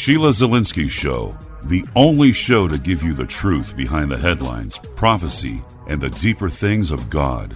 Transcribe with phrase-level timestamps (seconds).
[0.00, 5.62] Sheila Zilinsky Show, the only show to give you the truth behind the headlines, prophecy,
[5.88, 7.54] and the deeper things of God.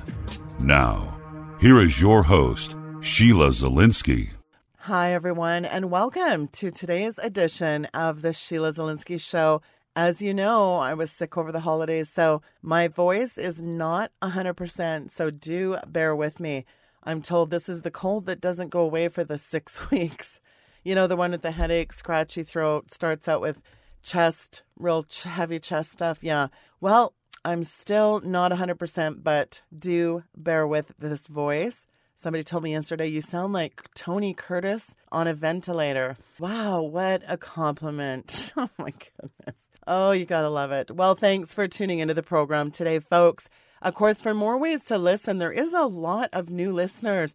[0.58, 1.18] Now,
[1.58, 4.32] here is your host, Sheila Zilinsky.
[4.76, 9.62] Hi, everyone, and welcome to today's edition of the Sheila Zilinsky Show.
[9.96, 15.10] As you know, I was sick over the holidays, so my voice is not 100%,
[15.10, 16.66] so do bear with me.
[17.04, 20.40] I'm told this is the cold that doesn't go away for the six weeks.
[20.84, 23.60] You know, the one with the headache, scratchy throat, starts out with
[24.02, 26.18] chest, real heavy chest stuff.
[26.20, 26.48] Yeah.
[26.80, 31.86] Well, I'm still not 100%, but do bear with this voice.
[32.14, 36.16] Somebody told me yesterday, you sound like Tony Curtis on a ventilator.
[36.38, 38.52] Wow, what a compliment.
[38.56, 39.60] Oh my goodness.
[39.86, 40.90] Oh, you gotta love it.
[40.90, 43.48] Well, thanks for tuning into the program today, folks.
[43.82, 47.34] Of course, for more ways to listen, there is a lot of new listeners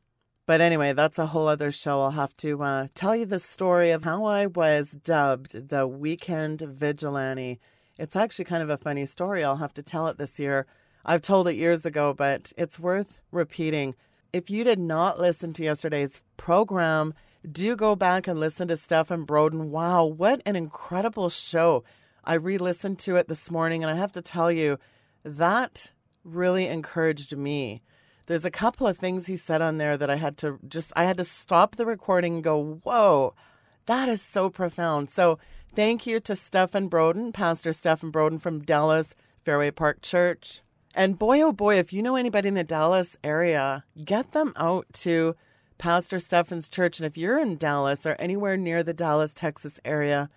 [0.50, 2.02] But anyway, that's a whole other show.
[2.02, 6.60] I'll have to uh, tell you the story of how I was dubbed the Weekend
[6.60, 7.60] Vigilante.
[8.00, 9.44] It's actually kind of a funny story.
[9.44, 10.66] I'll have to tell it this year.
[11.06, 13.94] I've told it years ago, but it's worth repeating.
[14.32, 17.14] If you did not listen to yesterday's program,
[17.48, 19.66] do go back and listen to Stephen Broden.
[19.68, 21.84] Wow, what an incredible show.
[22.24, 24.80] I re listened to it this morning, and I have to tell you,
[25.22, 25.92] that
[26.24, 27.82] really encouraged me.
[28.30, 31.02] There's a couple of things he said on there that I had to just I
[31.02, 33.34] had to stop the recording and go, "Whoa,
[33.86, 35.40] that is so profound." So,
[35.74, 40.62] thank you to Stephen Broden, Pastor Stephen Broden from Dallas Fairway Park Church.
[40.94, 44.86] And boy oh boy, if you know anybody in the Dallas area, get them out
[45.00, 45.34] to
[45.78, 50.30] Pastor Stephen's church and if you're in Dallas or anywhere near the Dallas, Texas area,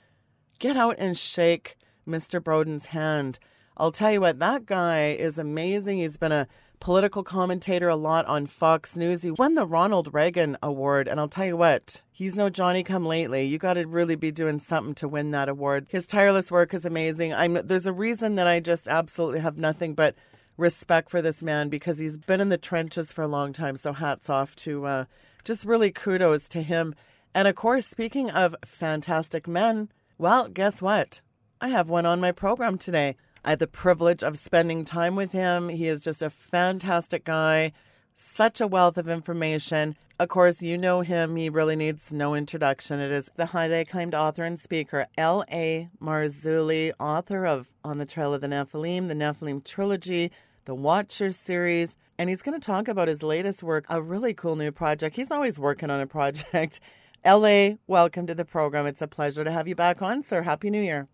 [0.57, 1.77] get out and shake
[2.07, 2.39] Mr.
[2.39, 3.37] Broden's hand.
[3.77, 5.99] I'll tell you what, that guy is amazing.
[5.99, 6.47] He's been a
[6.83, 9.23] political commentator a lot on Fox News.
[9.23, 13.05] He won the Ronald Reagan Award, and I'll tell you what, he's no Johnny come
[13.05, 13.45] lately.
[13.45, 15.87] You got to really be doing something to win that award.
[15.87, 17.33] His tireless work is amazing.
[17.33, 20.13] I'm there's a reason that I just absolutely have nothing but
[20.57, 23.77] respect for this man because he's been in the trenches for a long time.
[23.77, 25.05] So hats off to uh,
[25.45, 26.95] just really kudos to him.
[27.33, 31.21] And of course, speaking of fantastic men, well, guess what?
[31.61, 33.15] I have one on my program today.
[33.45, 35.67] I had the privilege of spending time with him.
[35.67, 37.73] He is just a fantastic guy,
[38.15, 39.97] such a wealth of information.
[40.17, 41.35] Of course, you know him.
[41.35, 43.01] He really needs no introduction.
[43.01, 45.89] It is the highly acclaimed author and speaker, L.A.
[46.01, 50.31] Marzulli, author of On the Trail of the Nephilim, the Nephilim Trilogy,
[50.63, 51.97] the Watchers series.
[52.17, 55.17] And he's going to talk about his latest work, a really cool new project.
[55.17, 56.79] He's always working on a project.
[57.25, 58.85] L.A., welcome to the program.
[58.85, 60.43] It's a pleasure to have you back on, sir.
[60.43, 61.09] Happy New Year.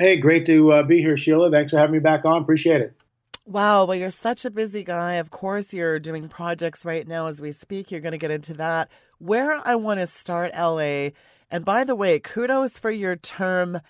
[0.00, 1.50] Hey, great to uh, be here, Sheila.
[1.50, 2.40] Thanks for having me back on.
[2.40, 2.96] Appreciate it.
[3.44, 5.16] Wow, well, you're such a busy guy.
[5.16, 7.90] Of course, you're doing projects right now as we speak.
[7.90, 8.88] You're going to get into that.
[9.18, 11.10] Where I want to start, LA,
[11.50, 13.82] and by the way, kudos for your term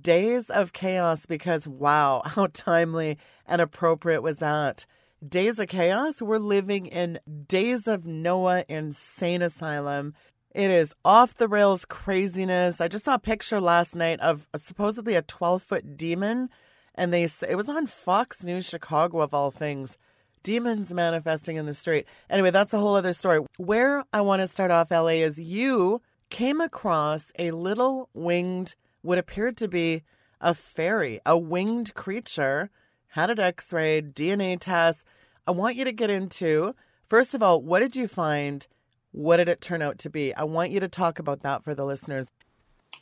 [0.00, 4.86] Days of Chaos because wow, how timely and appropriate was that.
[5.26, 7.18] Days of Chaos, we're living in
[7.48, 10.14] Days of Noah Insane Asylum.
[10.52, 12.80] It is off the rails craziness.
[12.80, 16.50] I just saw a picture last night of a, supposedly a 12 foot demon,
[16.96, 19.96] and they it was on Fox News Chicago of all things.
[20.42, 22.06] Demons manifesting in the street.
[22.28, 23.40] Anyway, that's a whole other story.
[23.58, 26.00] Where I want to start off, LA, is you
[26.30, 30.02] came across a little winged, what appeared to be
[30.40, 32.70] a fairy, a winged creature,
[33.08, 35.04] had it x rayed, DNA test.
[35.46, 36.74] I want you to get into,
[37.06, 38.66] first of all, what did you find?
[39.12, 40.34] What did it turn out to be?
[40.34, 42.28] I want you to talk about that for the listeners.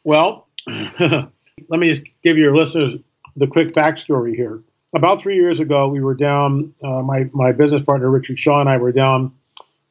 [0.04, 1.30] Well, let
[1.70, 2.94] me just give your listeners
[3.36, 4.62] the quick backstory here.
[4.94, 8.70] About three years ago, we were down, uh, my, my business partner, Richard Shaw, and
[8.70, 9.32] I were down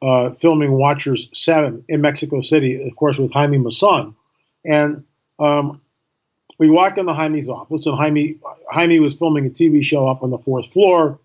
[0.02, 4.14] uh, filming Watchers 7 in Mexico City, of course, with Jaime Maussan.
[4.64, 5.04] And
[5.38, 5.80] um,
[6.58, 8.36] we walked in the Jaime's office, and Jaime,
[8.70, 11.18] Jaime was filming a TV show up on the fourth floor.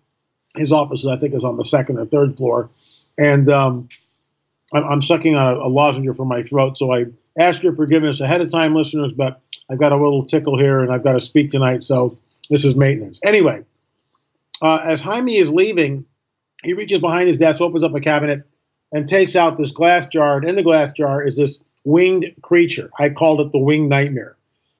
[0.56, 2.70] His office, I think, is on the second or third floor.
[3.18, 3.88] And um,
[4.74, 7.06] I'm, I'm, sucking on a, a lozenge from my throat, so I
[7.38, 9.40] ask your forgiveness ahead of time, listeners, but
[9.70, 12.18] I've got a little tickle here, and I've got to speak tonight, so
[12.50, 13.20] this is maintenance.
[13.24, 13.64] Anyway,
[14.60, 16.04] uh, as Jaime is leaving,
[16.62, 18.44] he reaches behind his desk, opens up a cabinet,
[18.92, 20.36] and takes out this glass jar.
[20.36, 22.90] And in the glass jar is this winged creature.
[22.98, 24.36] I called it the winged nightmare.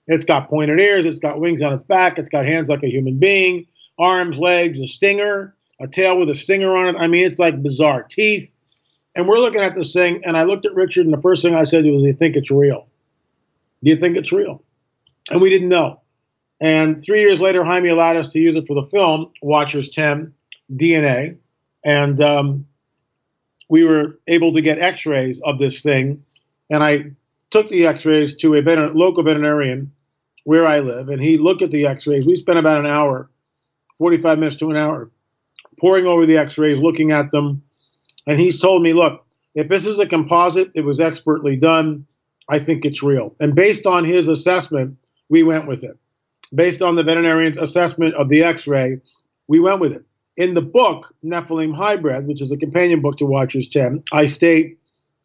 [0.06, 2.90] It's got pointed ears, it's got wings on its back, it's got hands like a
[2.90, 3.66] human being,
[3.98, 6.98] arms, legs, a stinger, a tail with a stinger on it.
[6.98, 8.50] I mean, it's like bizarre teeth.
[9.16, 11.54] And we're looking at this thing, and I looked at Richard, and the first thing
[11.54, 12.88] I said was, Do you think it's real?
[13.82, 14.62] Do you think it's real?
[15.30, 16.00] And we didn't know.
[16.60, 20.32] And three years later, Jaime allowed us to use it for the film Watchers 10
[20.72, 21.36] DNA.
[21.84, 22.66] And um,
[23.68, 26.24] we were able to get x rays of this thing.
[26.70, 27.12] And I
[27.50, 29.92] took the x rays to a veter- local veterinarian
[30.44, 32.24] where I live, and he looked at the x rays.
[32.24, 33.28] We spent about an hour,
[33.98, 35.10] 45 minutes to an hour,
[35.80, 37.63] poring over the x rays, looking at them.
[38.26, 39.24] And he's told me, look,
[39.54, 42.06] if this is a composite, it was expertly done.
[42.48, 43.34] I think it's real.
[43.40, 44.96] And based on his assessment,
[45.28, 45.96] we went with it.
[46.54, 49.00] Based on the veterinarian's assessment of the x ray,
[49.48, 50.04] we went with it.
[50.36, 54.78] In the book, Nephilim Hybrid, which is a companion book to Watchers 10, I state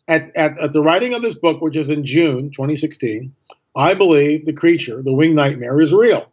[0.07, 3.33] at, at, at the writing of this book, which is in June 2016,
[3.75, 6.27] I believe the creature, the winged nightmare, is real.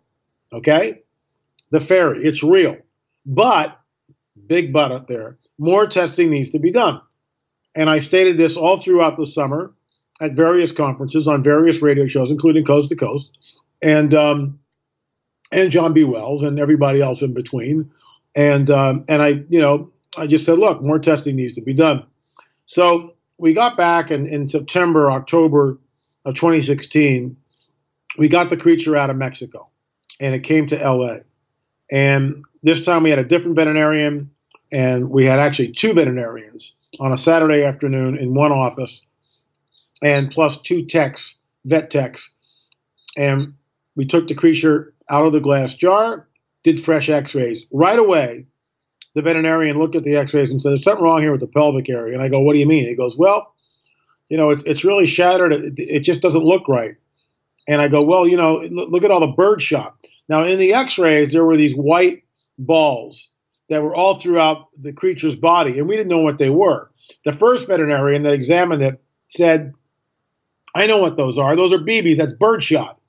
[0.53, 1.03] Okay?
[1.71, 2.77] The fairy, it's real.
[3.25, 3.79] But,
[4.47, 7.01] big but up there, more testing needs to be done.
[7.75, 9.73] And I stated this all throughout the summer
[10.21, 13.39] at various conferences on various radio shows, including Coast to Coast,
[13.83, 14.59] and um,
[15.53, 16.05] and John B.
[16.05, 17.91] Wells and everybody else in between.
[18.35, 21.75] And um, and I, you know, I just said, look, more testing needs to be
[21.75, 22.05] done.
[22.67, 25.79] So we got back in, in September, October
[26.25, 27.37] of 2016.
[28.19, 29.69] We got the creature out of Mexico,
[30.21, 31.19] and it came to LA.
[31.91, 34.31] And this time we had a different veterinarian,
[34.73, 39.03] and we had actually two veterinarians on a Saturday afternoon in one office,
[40.03, 42.31] and plus two techs, vet techs.
[43.17, 43.55] And
[43.95, 46.27] we took the creature out of the glass jar,
[46.65, 47.67] did fresh x rays.
[47.71, 48.47] Right away,
[49.15, 51.47] the veterinarian looked at the x rays and said, There's something wrong here with the
[51.47, 52.15] pelvic area.
[52.15, 52.87] And I go, What do you mean?
[52.87, 53.55] He goes, Well,
[54.29, 55.53] you know, it's, it's really shattered.
[55.53, 56.97] It, it just doesn't look right.
[57.69, 59.97] And I go, Well, you know, look at all the bird shot.
[60.29, 62.25] Now, in the x rays, there were these white
[62.59, 63.29] balls
[63.69, 66.91] that were all throughout the creature's body, and we didn't know what they were.
[67.25, 69.73] The first veterinarian that examined it said,
[70.75, 71.57] I know what those are.
[71.57, 72.19] Those are BBs.
[72.19, 73.01] That's birdshot.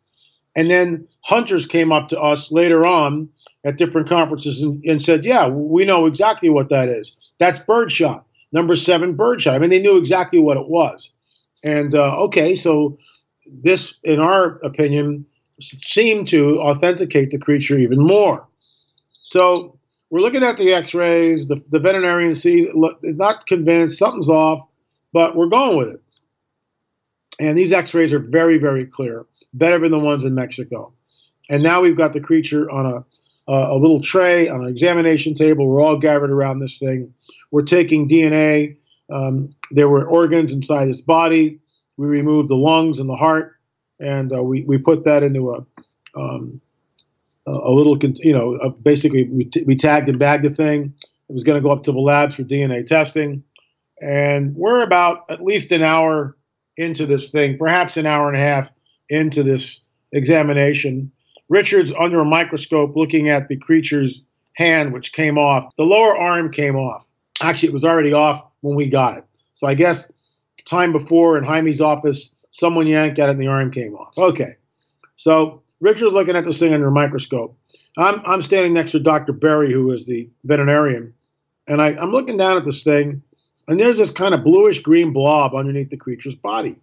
[0.56, 3.30] And then hunters came up to us later on
[3.66, 7.16] at different conferences and, and said, Yeah, we know exactly what that is.
[7.38, 8.26] That's birdshot.
[8.52, 9.54] Number seven, birdshot.
[9.54, 11.12] I mean, they knew exactly what it was.
[11.64, 12.98] And uh, okay, so
[13.46, 15.26] this, in our opinion,
[15.60, 18.48] seemed to authenticate the creature even more.
[19.24, 19.77] So
[20.10, 21.48] we're looking at the x-rays.
[21.48, 24.68] The, the veterinarian sees look, not convinced something's off,
[25.14, 26.02] but we're going with it.
[27.40, 30.94] And these x-rays are very, very clear, better than the ones in Mexico.
[31.50, 35.68] And now we've got the creature on a, a little tray, on an examination table.
[35.68, 37.14] We're all gathered around this thing.
[37.52, 38.78] We're taking DNA.
[39.14, 41.60] Um, there were organs inside his body.
[41.98, 43.56] We removed the lungs and the heart,
[44.00, 45.66] and uh, we, we put that into a,
[46.20, 46.62] um,
[47.48, 50.94] a little, you know, uh, basically we, t- we tagged and bagged the thing.
[51.30, 53.44] It was going to go up to the labs for DNA testing.
[54.02, 56.38] And we're about at least an hour
[56.78, 58.70] into this thing, perhaps an hour and a half
[59.10, 61.12] into this examination.
[61.50, 64.22] Richard's under a microscope looking at the creature's
[64.56, 65.74] hand, which came off.
[65.78, 67.06] The lower arm came off.
[67.42, 69.24] Actually, it was already off when we got it.
[69.54, 70.12] So I guess
[70.66, 74.18] time before in Jaime's office, someone yanked at it and the arm came off.
[74.18, 74.52] Okay.
[75.16, 77.58] So Richard's looking at this thing under a microscope.
[77.98, 79.34] I'm, I'm standing next to Dr.
[79.34, 81.14] Berry, who is the veterinarian,
[81.68, 83.22] and I, I'm looking down at this thing,
[83.68, 86.78] and there's this kind of bluish green blob underneath the creature's body.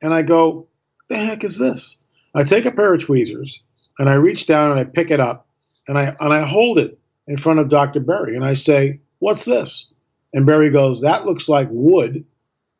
[0.00, 0.68] And I go, what
[1.08, 1.96] the heck is this?
[2.34, 3.60] I take a pair of tweezers
[3.98, 5.46] and I reach down and I pick it up
[5.86, 8.00] and I and I hold it in front of Dr.
[8.00, 9.90] Berry and I say, What's this?
[10.32, 12.24] And Berry goes, That looks like wood.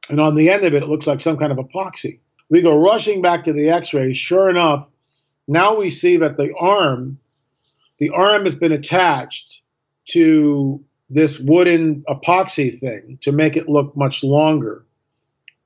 [0.09, 2.21] And on the end of it, it looks like some kind of epoxy.
[2.51, 4.13] We go rushing back to the x ray.
[4.13, 4.87] Sure enough,
[5.49, 7.19] now we see that the arm,
[7.99, 9.63] the arm has been attached
[10.11, 14.85] to this wooden epoxy thing to make it look much longer.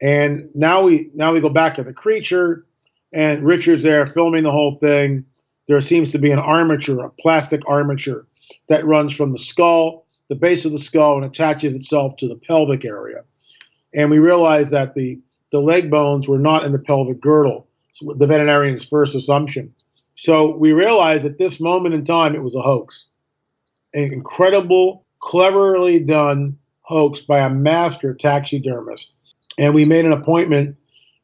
[0.00, 2.64] And now we now we go back to the creature,
[3.12, 5.24] and Richard's there filming the whole thing.
[5.68, 8.26] There seems to be an armature, a plastic armature,
[8.68, 12.36] that runs from the skull, the base of the skull, and attaches itself to the
[12.36, 13.22] pelvic area.
[13.94, 15.20] And we realize that the
[15.50, 17.68] the leg bones were not in the pelvic girdle.
[18.00, 19.74] The veterinarian's first assumption.
[20.16, 23.08] So we realized at this moment in time it was a hoax,
[23.94, 29.12] an incredible, cleverly done hoax by a master taxidermist.
[29.58, 30.76] And we made an appointment.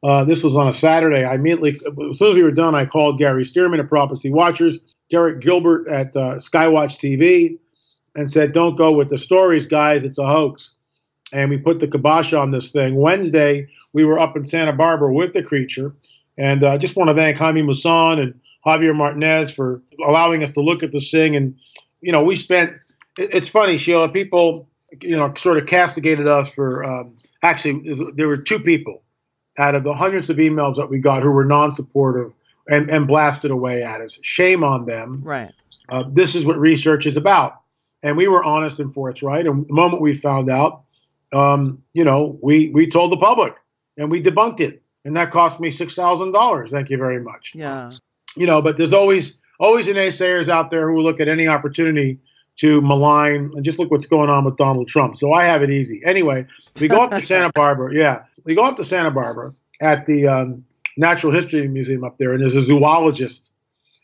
[0.03, 1.25] Uh, this was on a Saturday.
[1.25, 4.79] I immediately, as soon as we were done, I called Gary Stearman at Prophecy Watchers,
[5.11, 7.59] Derek Gilbert at uh, Skywatch TV,
[8.15, 10.05] and said, "Don't go with the stories, guys.
[10.05, 10.75] It's a hoax."
[11.33, 12.95] And we put the kibosh on this thing.
[12.95, 15.95] Wednesday, we were up in Santa Barbara with the creature,
[16.39, 20.53] and I uh, just want to thank Jaime Maussan and Javier Martinez for allowing us
[20.53, 21.37] to look at this thing.
[21.37, 21.57] And
[22.01, 22.75] you know, we spent.
[23.19, 24.09] It's funny, Sheila.
[24.09, 24.69] People,
[25.03, 26.85] you know, sort of castigated us for.
[26.85, 29.03] Um, actually, there were two people
[29.59, 32.33] out of the hundreds of emails that we got who were non-supportive
[32.69, 34.19] and, and blasted away at us.
[34.23, 35.21] Shame on them.
[35.25, 35.53] Right.
[35.89, 37.61] Uh, this is what research is about.
[38.03, 39.47] And we were honest and forthright.
[39.47, 40.85] And the moment we found out,
[41.33, 43.55] um, you know, we we told the public
[43.97, 46.71] and we debunked it, and that cost me six thousand dollars.
[46.71, 47.53] Thank you very much.
[47.55, 47.91] Yeah.
[48.37, 51.49] You know, but there's always always an naysayers out there who will look at any
[51.49, 52.19] opportunity
[52.59, 55.17] to malign and just look what's going on with Donald Trump.
[55.17, 56.03] So I have it easy.
[56.05, 56.47] Anyway,
[56.79, 57.95] we go up to Santa Barbara.
[57.95, 60.63] Yeah, we go up to Santa Barbara at the um,
[60.99, 63.51] Natural History Museum up there, and there's a zoologist,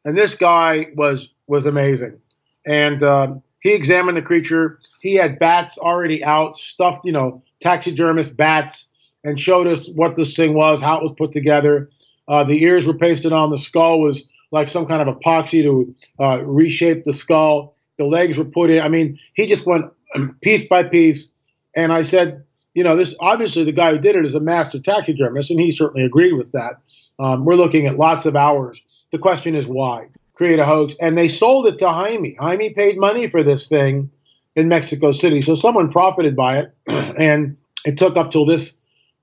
[0.07, 2.19] and this guy was was amazing,
[2.65, 4.79] and um, he examined the creature.
[5.03, 8.89] He had bats already out, stuffed, you know, taxidermist bats,
[9.25, 11.91] and showed us what this thing was, how it was put together.
[12.29, 13.51] Uh, the ears were pasted on.
[13.51, 17.77] The skull was like some kind of epoxy to uh, reshape the skull.
[17.99, 18.83] The legs were put in.
[18.83, 19.87] I mean, he just went
[20.43, 21.31] piece by piece.
[21.75, 24.79] And I said, you know, this obviously the guy who did it is a master
[24.79, 26.75] taxidermist, and he certainly agreed with that.
[27.19, 28.81] Um, we're looking at lots of hours.
[29.13, 32.35] The question is why create a hoax, and they sold it to Jaime.
[32.41, 34.11] Jaime paid money for this thing
[34.57, 38.75] in Mexico City, so someone profited by it, and it took up till this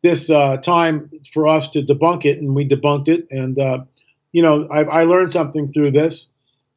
[0.03, 3.27] this uh, time for us to debunk it, and we debunked it.
[3.29, 3.84] And uh,
[4.31, 6.27] you know, I, I learned something through this,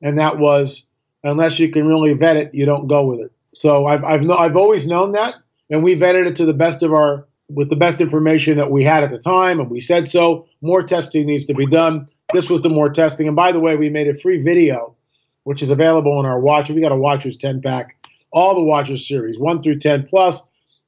[0.02, 0.86] and that was
[1.22, 3.32] unless you can really vet it, you don't go with it.
[3.54, 5.34] So I've I've, no, I've always known that,
[5.70, 8.84] and we vetted it to the best of our with the best information that we
[8.84, 10.46] had at the time, and we said so.
[10.62, 12.08] More testing needs to be done.
[12.32, 13.26] This was the more testing.
[13.26, 14.96] And by the way, we made a free video,
[15.44, 16.70] which is available on our watch.
[16.70, 17.96] We got a Watchers 10 pack,
[18.32, 20.42] all the Watchers series, 1 through 10, plus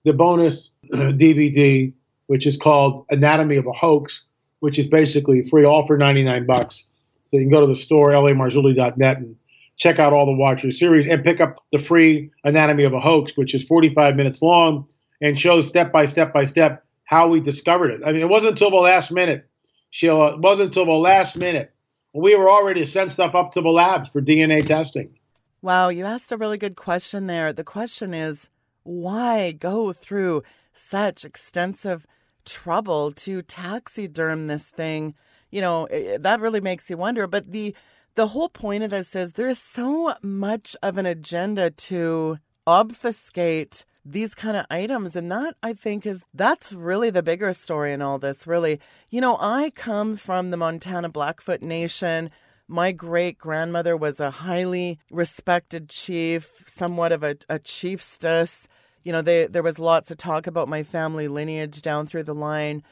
[0.04, 1.92] the bonus DVD,
[2.26, 4.23] which is called Anatomy of a Hoax,
[4.61, 6.85] which is basically free, all for 99 bucks.
[7.25, 9.37] So you can go to the store, lamarzulli.net, and
[9.76, 13.33] check out all the Watchers series and pick up the free Anatomy of a Hoax,
[13.37, 14.88] which is 45 minutes long
[15.21, 18.00] and shows step by step by step how we discovered it.
[18.04, 19.49] I mean, it wasn't until the last minute,
[19.90, 21.73] Sheila, it wasn't until the last minute.
[22.12, 25.18] We were already to send stuff up to the labs for DNA testing.
[25.62, 27.52] Wow, you asked a really good question there.
[27.52, 28.49] The question is
[28.83, 30.42] why go through
[30.73, 32.06] such extensive
[32.46, 35.14] trouble to taxiderm this thing?
[35.50, 35.88] You know,
[36.18, 37.26] that really makes you wonder.
[37.26, 37.74] But the
[38.14, 43.84] the whole point of this is there is so much of an agenda to obfuscate
[44.04, 48.00] these kind of items and that i think is that's really the bigger story in
[48.00, 52.30] all this really you know i come from the montana blackfoot nation
[52.68, 58.66] my great grandmother was a highly respected chief somewhat of a, a chiefstess
[59.06, 62.34] you know they, there was lots of talk about my family lineage down through the
[62.34, 62.82] line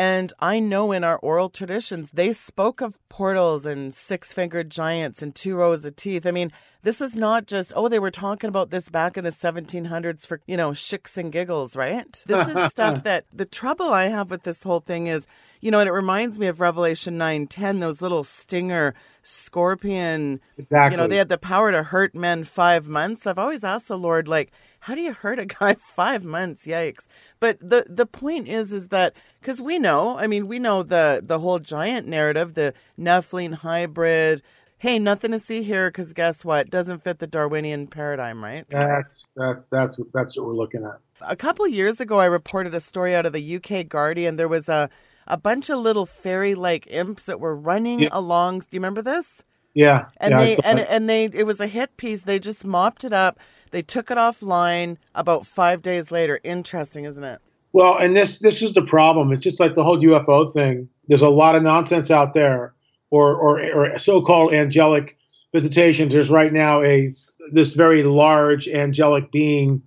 [0.00, 5.20] and I know in our oral traditions, they spoke of portals and six fingered giants
[5.20, 6.24] and two rows of teeth.
[6.24, 9.30] I mean, this is not just, oh, they were talking about this back in the
[9.30, 12.22] 1700s for, you know, shicks and giggles, right?
[12.26, 15.26] This is stuff that the trouble I have with this whole thing is,
[15.60, 20.40] you know, and it reminds me of Revelation 9 10, those little stinger scorpion.
[20.56, 20.94] Exactly.
[20.94, 23.26] You know, they had the power to hurt men five months.
[23.26, 24.50] I've always asked the Lord, like,
[24.80, 26.66] how do you hurt a guy five months?
[26.66, 27.06] Yikes.
[27.38, 31.22] But the the point is is that because we know, I mean, we know the
[31.24, 34.42] the whole giant narrative, the Nephilim hybrid.
[34.78, 36.70] Hey, nothing to see here because guess what?
[36.70, 38.64] Doesn't fit the Darwinian paradigm, right?
[38.70, 40.98] That's that's that's what that's what we're looking at.
[41.20, 44.36] A couple years ago, I reported a story out of the UK Guardian.
[44.36, 44.88] There was a
[45.26, 48.08] a bunch of little fairy-like imps that were running yeah.
[48.10, 48.60] along.
[48.60, 49.44] Do you remember this?
[49.74, 52.22] Yeah, and yeah, they and, and they it was a hit piece.
[52.22, 53.38] They just mopped it up
[53.70, 56.40] they took it offline about five days later.
[56.44, 57.40] Interesting, isn't it?
[57.72, 59.32] Well, and this this is the problem.
[59.32, 60.88] It's just like the whole UFO thing.
[61.08, 62.74] There's a lot of nonsense out there,
[63.10, 65.16] or or, or so-called angelic
[65.52, 66.12] visitations.
[66.12, 67.14] There's right now a
[67.52, 69.82] this very large angelic being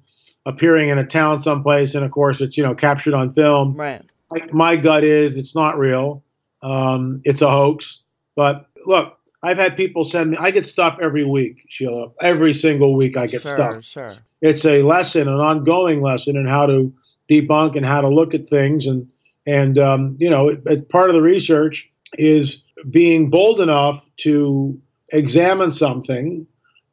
[0.45, 3.75] appearing in a town someplace, and of course it's you know captured on film.
[3.75, 4.01] Right.
[4.31, 6.23] My, my gut is it's not real.
[6.61, 8.01] Um, it's a hoax.
[8.35, 10.37] But look, I've had people send me.
[10.39, 12.11] I get stuff every week, Sheila.
[12.21, 13.83] Every single week, I get sure, stuff.
[13.83, 14.15] Sure.
[14.41, 16.93] It's a lesson, an ongoing lesson in how to
[17.29, 19.11] debunk and how to look at things, and
[19.45, 24.79] and um, you know, it, it, part of the research is being bold enough to
[25.11, 26.47] examine something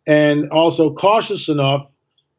[0.06, 1.86] and also cautious enough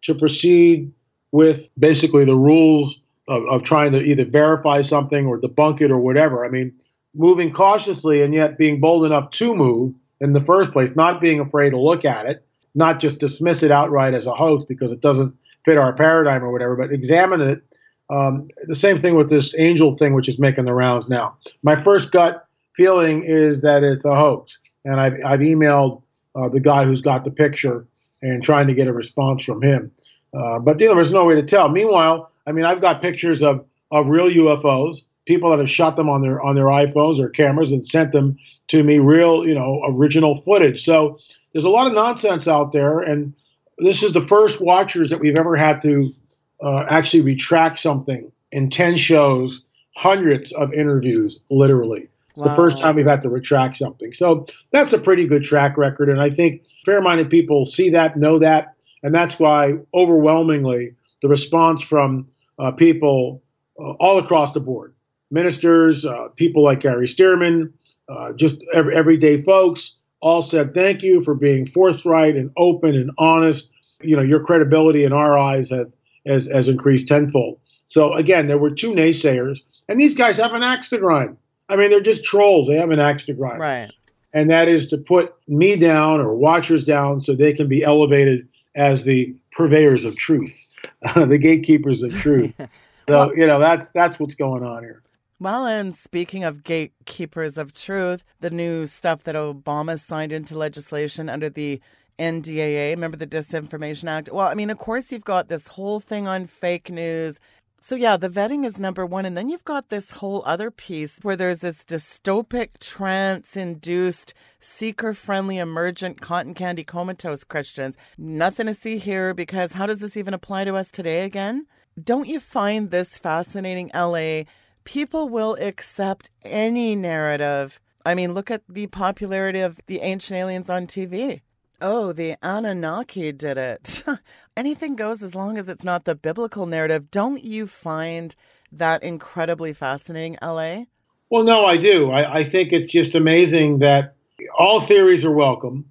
[0.01, 0.91] to proceed
[1.31, 2.99] with basically the rules
[3.29, 6.43] of, of trying to either verify something or debunk it or whatever.
[6.43, 6.73] I mean,
[7.13, 11.39] moving cautiously and yet being bold enough to move in the first place, not being
[11.39, 15.01] afraid to look at it, not just dismiss it outright as a hoax because it
[15.01, 15.35] doesn't
[15.65, 17.61] fit our paradigm or whatever, but examine it.
[18.09, 21.37] Um, the same thing with this angel thing, which is making the rounds now.
[21.63, 26.01] My first gut feeling is that it's a hoax, and I've, I've emailed
[26.35, 27.85] uh, the guy who's got the picture
[28.21, 29.91] and trying to get a response from him.
[30.33, 31.69] Uh, but you know, there's no way to tell.
[31.69, 36.09] Meanwhile, I mean, I've got pictures of, of real UFOs, people that have shot them
[36.09, 38.37] on their on their iPhones or cameras and sent them
[38.69, 40.83] to me, real, you know, original footage.
[40.83, 41.19] So
[41.53, 43.33] there's a lot of nonsense out there, and
[43.77, 46.13] this is the first watchers that we've ever had to
[46.61, 49.63] uh, actually retract something in 10 shows,
[49.95, 52.07] hundreds of interviews, literally.
[52.31, 52.49] It's wow.
[52.49, 54.13] the first time we've had to retract something.
[54.13, 56.09] So that's a pretty good track record.
[56.09, 58.75] And I think fair minded people see that, know that.
[59.03, 62.27] And that's why overwhelmingly the response from
[62.59, 63.41] uh, people
[63.79, 64.93] uh, all across the board
[65.31, 67.71] ministers, uh, people like Gary Stearman,
[68.09, 73.11] uh, just every, everyday folks all said thank you for being forthright and open and
[73.17, 73.69] honest.
[74.01, 75.91] You know, your credibility in our eyes have,
[76.25, 77.59] has, has increased tenfold.
[77.85, 81.37] So again, there were two naysayers, and these guys have an axe to grind.
[81.69, 82.67] I mean, they're just trolls.
[82.67, 83.59] They have an axe to grind.
[83.59, 83.91] Right.
[84.33, 88.47] And that is to put me down or watchers down so they can be elevated
[88.75, 90.57] as the purveyors of truth,
[91.15, 92.53] the gatekeepers of truth.
[93.09, 95.01] so, you know, that's that's what's going on here.
[95.41, 101.29] Well, and speaking of gatekeepers of truth, the new stuff that Obama signed into legislation
[101.29, 101.81] under the
[102.19, 104.29] NDAA, remember the Disinformation Act?
[104.31, 107.39] Well, I mean, of course, you've got this whole thing on fake news
[107.83, 109.25] so, yeah, the vetting is number one.
[109.25, 115.15] And then you've got this whole other piece where there's this dystopic, trance induced, seeker
[115.15, 117.97] friendly, emergent, cotton candy comatose Christians.
[118.19, 121.65] Nothing to see here because how does this even apply to us today again?
[122.01, 124.43] Don't you find this fascinating, LA?
[124.83, 127.79] People will accept any narrative.
[128.05, 131.41] I mean, look at the popularity of the ancient aliens on TV.
[131.79, 134.03] Oh, the Anunnaki did it.
[134.57, 137.09] Anything goes as long as it's not the biblical narrative.
[137.09, 138.35] Don't you find
[138.71, 140.83] that incredibly fascinating, LA?
[141.29, 142.11] Well, no, I do.
[142.11, 144.15] I, I think it's just amazing that
[144.59, 145.85] all theories are welcome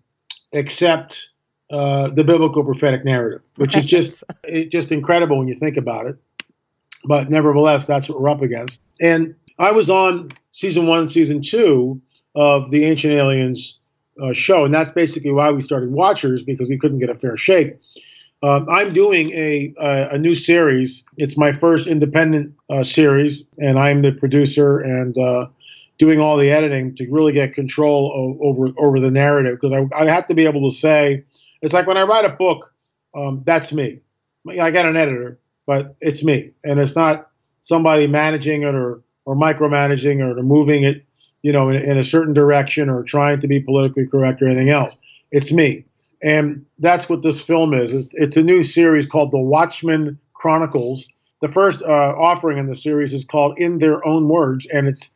[0.53, 1.29] except
[1.70, 4.24] uh, the biblical prophetic narrative, which is just
[4.68, 6.16] just incredible when you think about it.
[7.05, 8.81] But nevertheless, that's what we're up against.
[9.01, 12.01] And I was on season one, season two
[12.35, 13.79] of the Ancient Aliens
[14.23, 17.37] uh, show, and that's basically why we started Watchers because we couldn't get a fair
[17.37, 17.79] shake.
[18.43, 21.05] Uh, I'm doing a, a, a new series.
[21.19, 25.47] It's my first independent uh, series, and I'm the producer and uh,
[25.99, 29.87] doing all the editing to really get control o- over over the narrative because I,
[29.95, 31.25] I have to be able to say
[31.61, 32.73] it's like when I write a book,
[33.15, 34.01] um, that's me.
[34.49, 39.37] I got an editor, but it's me, and it's not somebody managing it or or
[39.37, 41.05] micromanaging or moving it
[41.42, 44.70] you know, in, in, a certain direction or trying to be politically correct or anything
[44.70, 44.96] else.
[45.31, 45.85] It's me.
[46.23, 47.94] And that's what this film is.
[47.94, 51.09] It's, it's a new series called The Watchmen Chronicles.
[51.40, 54.66] The first uh, offering in the series is called In Their Own Words.
[54.70, 55.09] And it's,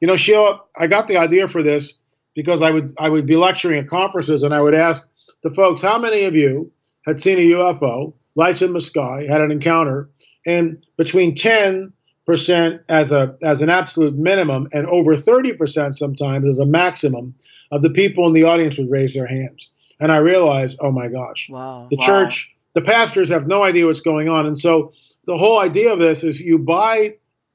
[0.00, 1.94] you know, Sheila, I got the idea for this
[2.34, 5.06] because I would I would be lecturing at conferences and I would ask
[5.42, 6.72] the folks, how many of you
[7.06, 10.08] had seen a UFO, lights in the sky, had an encounter,
[10.46, 11.92] and between 10
[12.28, 17.34] percent as a as an absolute minimum, and over thirty percent sometimes as a maximum
[17.72, 19.70] of the people in the audience would raise their hands.
[19.98, 21.88] And I realized, oh my gosh, wow.
[21.90, 22.06] the wow.
[22.06, 24.92] church, the pastors have no idea what's going on, and so
[25.24, 27.14] the whole idea of this is you buy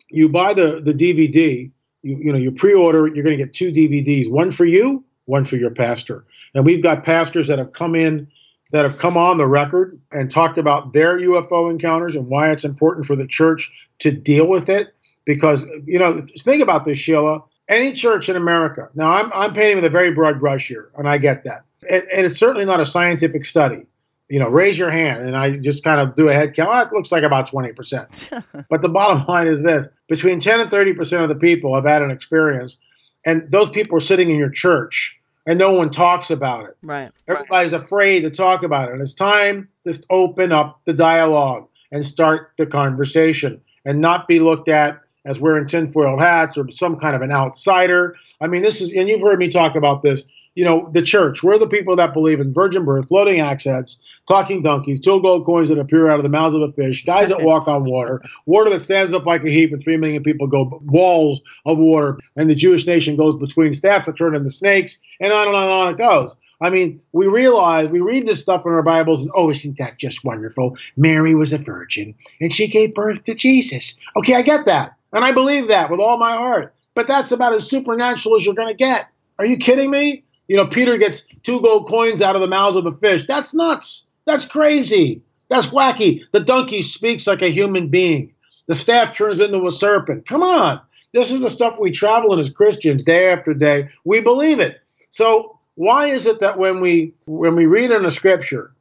[0.10, 3.54] you buy the the DVD, you you know you pre-order it, you're going to get
[3.54, 7.74] two DVDs, one for you, one for your pastor, and we've got pastors that have
[7.74, 8.28] come in
[8.74, 12.64] that have come on the record and talked about their UFO encounters and why it's
[12.64, 14.96] important for the church to deal with it.
[15.26, 17.44] Because, you know, think about this, Sheila.
[17.70, 21.08] Any church in America, now I'm, I'm painting with a very broad brush here, and
[21.08, 21.64] I get that.
[21.90, 23.86] And, and it's certainly not a scientific study.
[24.28, 26.70] You know, raise your hand, and I just kind of do a head count.
[26.74, 28.44] Oh, it looks like about 20%.
[28.70, 32.02] but the bottom line is this between 10 and 30% of the people have had
[32.02, 32.78] an experience,
[33.24, 36.78] and those people are sitting in your church and no one talks about it.
[36.82, 37.12] Right.
[37.28, 38.94] Everybody's afraid to talk about it.
[38.94, 44.40] And it's time to open up the dialogue and start the conversation and not be
[44.40, 48.16] looked at as wearing tinfoil hats or some kind of an outsider.
[48.42, 50.28] I mean, this is, and you've heard me talk about this.
[50.56, 51.42] You know, the church.
[51.42, 55.70] We're the people that believe in virgin birth, floating heads, talking donkeys, two gold coins
[55.70, 58.70] that appear out of the mouths of a fish, guys that walk on water, water
[58.70, 62.50] that stands up like a heap, and three million people go walls of water, and
[62.50, 65.72] the Jewish nation goes between staff that turn into snakes, and on and on and
[65.72, 66.36] on it goes.
[66.62, 69.98] I mean, we realize, we read this stuff in our Bibles, and oh, isn't that
[69.98, 70.78] just wonderful?
[70.96, 73.96] Mary was a virgin, and she gave birth to Jesus.
[74.16, 74.94] Okay, I get that.
[75.12, 76.74] And I believe that with all my heart.
[76.96, 79.08] But that's about as supernatural as you're going to get.
[79.40, 80.23] Are you kidding me?
[80.48, 83.24] You know, Peter gets two gold coins out of the mouths of a fish.
[83.28, 84.08] That's nuts.
[84.26, 85.22] That's crazy.
[85.50, 86.22] That's wacky.
[86.32, 88.34] The donkey speaks like a human being.
[88.68, 90.26] The staff turns into a serpent.
[90.26, 90.82] Come on.
[91.14, 93.90] This is the stuff we travel in as Christians day after day.
[94.04, 94.82] We believe it.
[95.12, 98.74] So why is it that when we when we read in the scripture,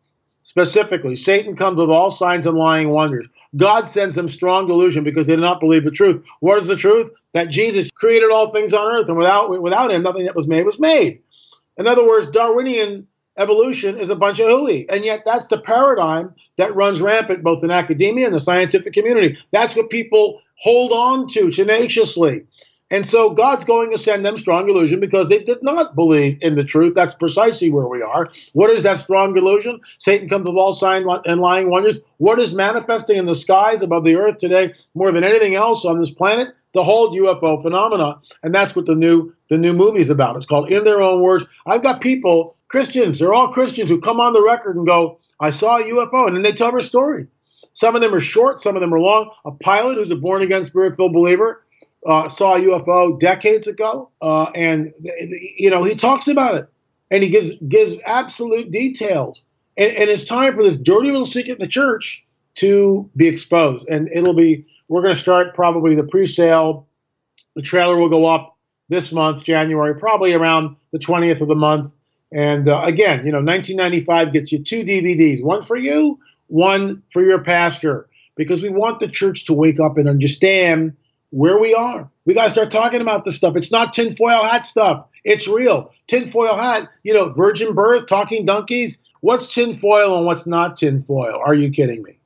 [0.42, 3.26] specifically, Satan comes with all signs and lying wonders.
[3.56, 6.24] God sends them strong delusion because they did not believe the truth.
[6.40, 7.10] What is the truth?
[7.34, 10.64] That Jesus created all things on earth, and without without him, nothing that was made
[10.64, 11.20] was made.
[11.78, 13.06] In other words, Darwinian
[13.38, 14.86] evolution is a bunch of hooey.
[14.88, 19.38] And yet that's the paradigm that runs rampant both in academia and the scientific community.
[19.52, 22.44] That's what people hold on to tenaciously.
[22.90, 26.56] And so God's going to send them strong illusion because they did not believe in
[26.56, 26.94] the truth.
[26.94, 28.28] That's precisely where we are.
[28.52, 29.80] What is that strong illusion?
[29.98, 32.02] Satan comes with all signs and lying wonders.
[32.18, 35.96] What is manifesting in the skies above the earth today more than anything else on
[35.96, 36.54] this planet?
[36.74, 40.36] The whole UFO phenomena, and that's what the new the new movie's about.
[40.36, 41.44] It's called In Their Own Words.
[41.66, 45.50] I've got people, Christians, they're all Christians who come on the record and go, "I
[45.50, 47.26] saw a UFO," and then they tell their story.
[47.74, 49.30] Some of them are short, some of them are long.
[49.44, 51.62] A pilot who's a born again spirit filled believer
[52.06, 56.68] uh, saw a UFO decades ago, uh, and you know he talks about it,
[57.10, 59.46] and he gives gives absolute details.
[59.76, 62.22] And, and, it's time for this dirty little secret in the church
[62.56, 64.66] to be exposed, and it'll be.
[64.92, 66.86] We're going to start probably the pre-sale.
[67.56, 68.58] The trailer will go up
[68.90, 71.94] this month, January, probably around the 20th of the month.
[72.30, 77.22] And uh, again, you know, 1995 gets you two DVDs, one for you, one for
[77.22, 80.94] your pastor, because we want the church to wake up and understand
[81.30, 82.10] where we are.
[82.26, 83.56] We got to start talking about this stuff.
[83.56, 85.06] It's not tinfoil hat stuff.
[85.24, 85.90] It's real.
[86.06, 88.98] Tinfoil hat, you know, virgin birth, talking donkeys.
[89.22, 91.40] What's tinfoil and what's not tinfoil?
[91.42, 92.18] Are you kidding me?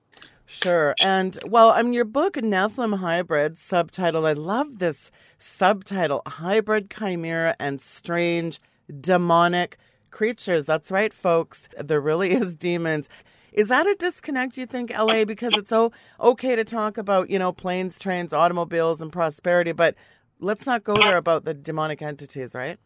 [0.47, 0.95] Sure.
[1.01, 7.57] And well, I mean, your book, Nephilim Hybrid, subtitle, I love this subtitle Hybrid Chimera
[7.59, 8.61] and Strange
[9.01, 9.77] Demonic
[10.11, 10.65] Creatures.
[10.65, 11.69] That's right, folks.
[11.79, 13.09] There really is demons.
[13.53, 15.25] Is that a disconnect, you think, LA?
[15.25, 19.95] Because it's so okay to talk about, you know, planes, trains, automobiles, and prosperity, but
[20.41, 22.79] let's not go there about the demonic entities, right?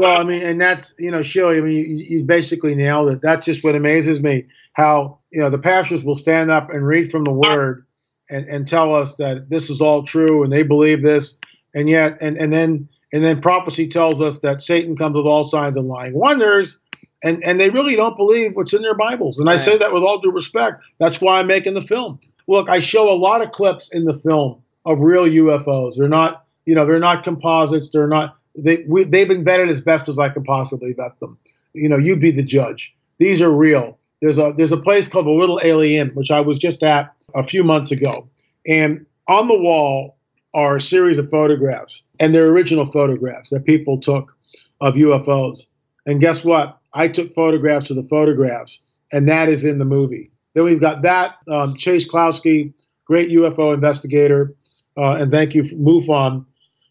[0.00, 3.20] Well, I mean, and that's, you know, Shelly, I mean, you, you basically nailed it.
[3.22, 7.10] That's just what amazes me how, you know, the pastors will stand up and read
[7.10, 7.84] from the word
[8.28, 11.34] and, and tell us that this is all true and they believe this.
[11.74, 15.44] And yet, and, and then, and then prophecy tells us that Satan comes with all
[15.44, 16.78] signs and lying wonders
[17.22, 19.38] and and they really don't believe what's in their Bibles.
[19.38, 19.54] And right.
[19.54, 20.82] I say that with all due respect.
[20.98, 22.18] That's why I'm making the film.
[22.46, 25.96] Look, I show a lot of clips in the film of real UFOs.
[25.96, 27.90] They're not, you know, they're not composites.
[27.90, 28.36] They're not.
[28.56, 31.38] They we, they've been vetted as best as I can possibly vet them.
[31.72, 32.94] You know, you be the judge.
[33.18, 33.98] These are real.
[34.20, 37.46] There's a there's a place called the Little Alien, which I was just at a
[37.46, 38.28] few months ago,
[38.66, 40.16] and on the wall
[40.52, 44.36] are a series of photographs, and they're original photographs that people took
[44.80, 45.66] of UFOs.
[46.06, 46.78] And guess what?
[46.92, 48.80] I took photographs of the photographs,
[49.12, 50.30] and that is in the movie.
[50.54, 52.72] Then we've got that um, Chase Kloetzke,
[53.04, 54.54] great UFO investigator,
[54.96, 56.44] uh, and thank you, MUFON,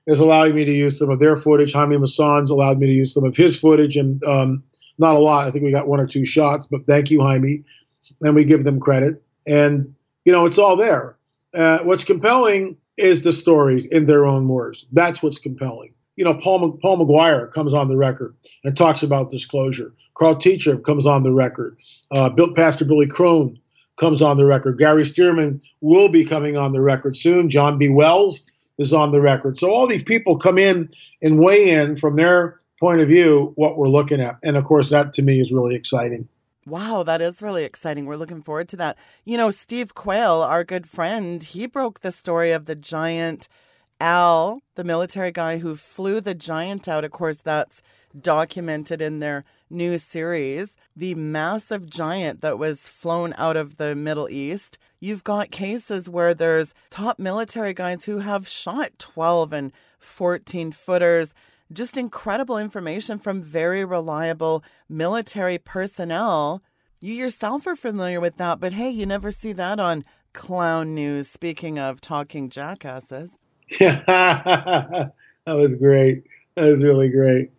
[0.10, 1.74] is allowing me to use some of their footage.
[1.74, 4.64] Jaime Maussan's allowed me to use some of his footage, and um,
[4.98, 5.48] not a lot.
[5.48, 7.64] I think we got one or two shots, but thank you, Jaime,
[8.22, 9.24] and we give them credit.
[9.48, 9.96] And
[10.26, 11.18] you know, it's all there.
[11.54, 14.86] Uh, what's compelling is the stories in their own words.
[14.92, 19.30] That's what's compelling you know, Paul, Paul McGuire comes on the record and talks about
[19.30, 19.94] disclosure.
[20.16, 21.78] Carl Teichrib comes on the record.
[22.12, 23.58] Uh, Bill, Pastor Billy Crone
[23.98, 24.78] comes on the record.
[24.78, 27.50] Gary Stearman will be coming on the record soon.
[27.50, 27.88] John B.
[27.88, 28.42] Wells
[28.80, 29.60] is on the record.
[29.60, 30.90] So all these people come in
[31.22, 34.36] and weigh in from their point of view what we're looking at.
[34.42, 36.28] And of course, that to me is really exciting.
[36.66, 38.06] Wow, that is really exciting.
[38.06, 38.98] We're looking forward to that.
[39.26, 43.48] You know, Steve Quayle, our good friend, he broke the story of the giant
[44.00, 47.82] Al, the military guy who flew the giant out, of course, that's
[48.20, 50.78] documented in their new series.
[50.96, 54.78] The massive giant that was flown out of the Middle East.
[55.00, 61.34] You've got cases where there's top military guys who have shot 12 and 14 footers.
[61.72, 66.62] Just incredible information from very reliable military personnel.
[67.00, 71.30] You yourself are familiar with that, but hey, you never see that on clown news.
[71.30, 73.32] Speaking of talking jackasses.
[75.46, 76.26] That was great.
[76.56, 77.50] That was really great.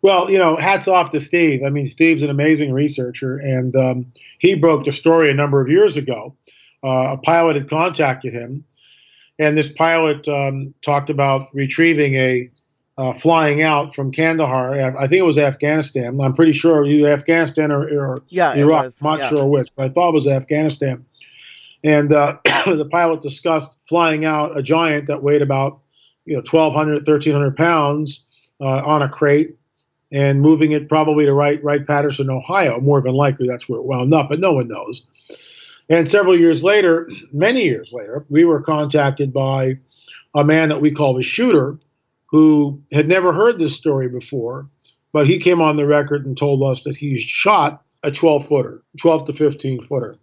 [0.00, 1.62] Well, you know, hats off to Steve.
[1.66, 5.68] I mean, Steve's an amazing researcher, and um, he broke the story a number of
[5.68, 6.36] years ago.
[6.84, 8.64] Uh, a pilot had contacted him,
[9.38, 12.50] and this pilot um, talked about retrieving a
[12.98, 14.74] uh, flying out from Kandahar.
[14.74, 16.20] I think it was Afghanistan.
[16.20, 18.86] I'm pretty sure either Afghanistan or, or yeah, Iraq.
[18.86, 19.28] I'm not yeah.
[19.30, 21.04] sure which, but I thought it was Afghanistan.
[21.84, 25.80] And uh, the pilot discussed flying out a giant that weighed about
[26.24, 28.24] you know 1,200, 1,300 pounds
[28.60, 29.56] uh, on a crate
[30.12, 32.78] and moving it probably to Wright, Wright Patterson, Ohio.
[32.80, 35.02] More than likely, that's where it wound up, but no one knows.
[35.88, 39.78] And several years later, many years later, we were contacted by
[40.34, 41.76] a man that we call the shooter,
[42.26, 44.66] who had never heard this story before,
[45.12, 48.82] but he came on the record and told us that he shot a 12 footer,
[48.98, 50.16] 12 to 15 footer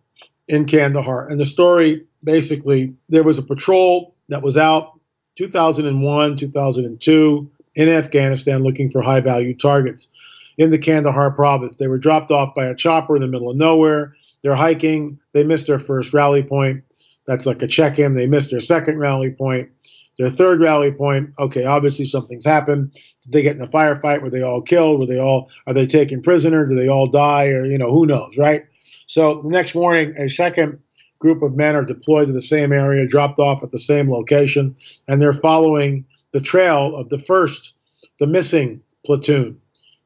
[0.47, 1.27] in Kandahar.
[1.27, 4.99] And the story basically there was a patrol that was out
[5.37, 10.09] 2001, 2002 in Afghanistan looking for high value targets
[10.57, 11.75] in the Kandahar province.
[11.77, 14.15] They were dropped off by a chopper in the middle of nowhere.
[14.43, 15.19] They're hiking.
[15.33, 16.83] They missed their first rally point.
[17.27, 18.15] That's like a check in.
[18.15, 19.69] They missed their second rally point.
[20.17, 22.91] Their third rally point, okay, obviously something's happened.
[23.23, 24.21] Did they get in a firefight?
[24.21, 24.99] Were they all killed?
[24.99, 26.65] Were they all, are they taken prisoner?
[26.65, 27.47] Do they all die?
[27.47, 28.65] Or, you know, who knows, right?
[29.07, 30.77] So the next morning, a second
[31.19, 34.75] group of men are deployed to the same area, dropped off at the same location,
[35.07, 37.73] and they're following the trail of the first,
[38.19, 39.59] the missing platoon.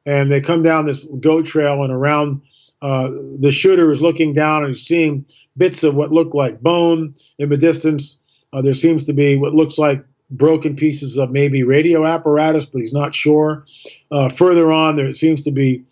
[0.06, 2.40] And they come down this goat trail and around
[2.84, 5.24] uh, the shooter is looking down and seeing
[5.56, 8.20] bits of what look like bone in the distance.
[8.52, 12.80] Uh, there seems to be what looks like broken pieces of maybe radio apparatus, but
[12.80, 13.64] he's not sure.
[14.10, 15.82] Uh, further on, there seems to be,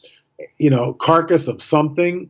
[0.59, 2.29] you know, carcass of something,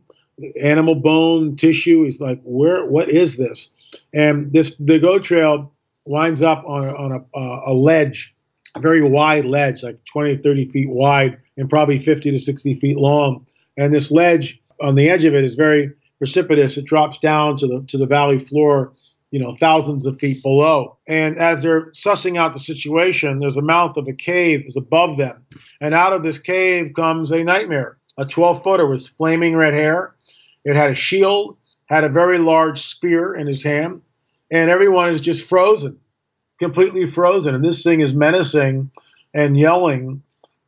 [0.61, 2.05] animal bone, tissue.
[2.05, 2.85] He's like, where?
[2.85, 3.69] What is this?
[4.13, 5.73] And this the goat trail
[6.05, 8.33] winds up on, on a, uh, a ledge,
[8.75, 12.97] a very wide ledge, like 20, 30 feet wide and probably 50 to 60 feet
[12.97, 13.45] long.
[13.77, 16.77] And this ledge on the edge of it is very precipitous.
[16.77, 18.93] It drops down to the to the valley floor,
[19.31, 20.97] you know, thousands of feet below.
[21.07, 25.17] And as they're sussing out the situation, there's a mouth of a cave is above
[25.17, 25.45] them,
[25.81, 27.97] and out of this cave comes a nightmare.
[28.17, 30.13] A 12 footer with flaming red hair.
[30.65, 31.57] It had a shield,
[31.87, 34.01] had a very large spear in his hand,
[34.51, 35.99] and everyone is just frozen,
[36.59, 37.55] completely frozen.
[37.55, 38.91] And this thing is menacing
[39.33, 40.21] and yelling,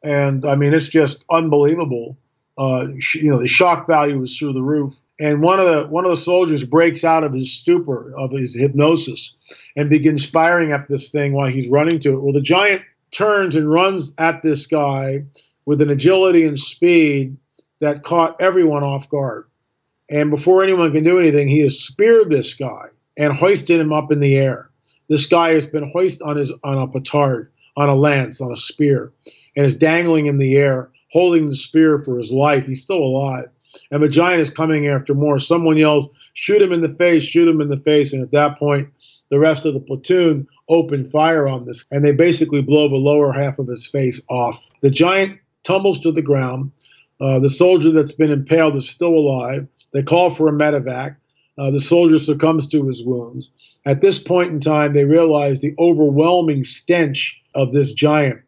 [0.04, 2.18] and I mean, it's just unbelievable.
[2.58, 4.94] Uh, you know, the shock value is through the roof.
[5.20, 8.54] And one of the one of the soldiers breaks out of his stupor, of his
[8.54, 9.36] hypnosis,
[9.76, 12.22] and begins firing at this thing while he's running to it.
[12.22, 15.24] Well, the giant turns and runs at this guy
[15.65, 17.38] with an agility and speed
[17.80, 19.46] that caught everyone off guard.
[20.10, 22.88] And before anyone can do anything, he has speared this guy
[23.18, 24.70] and hoisted him up in the air.
[25.08, 28.58] This guy has been hoisted on his on a petard, on a lance, on a
[28.58, 29.13] spear,
[29.56, 32.65] and is dangling in the air holding the spear for his life.
[32.65, 33.45] He's still alive.
[33.89, 35.39] And the giant is coming after more.
[35.39, 38.12] Someone yells, shoot him in the face, shoot him in the face.
[38.12, 38.89] And at that point,
[39.30, 41.86] the rest of the platoon open fire on this.
[41.89, 44.60] And they basically blow the lower half of his face off.
[44.82, 46.73] The giant tumbles to the ground.
[47.21, 49.65] Uh, the soldier that's been impaled is still alive.
[49.93, 51.15] They call for a medevac.
[51.58, 53.49] Uh, the soldier succumbs to his wounds.
[53.86, 58.41] At this point in time, they realize the overwhelming stench of this giant.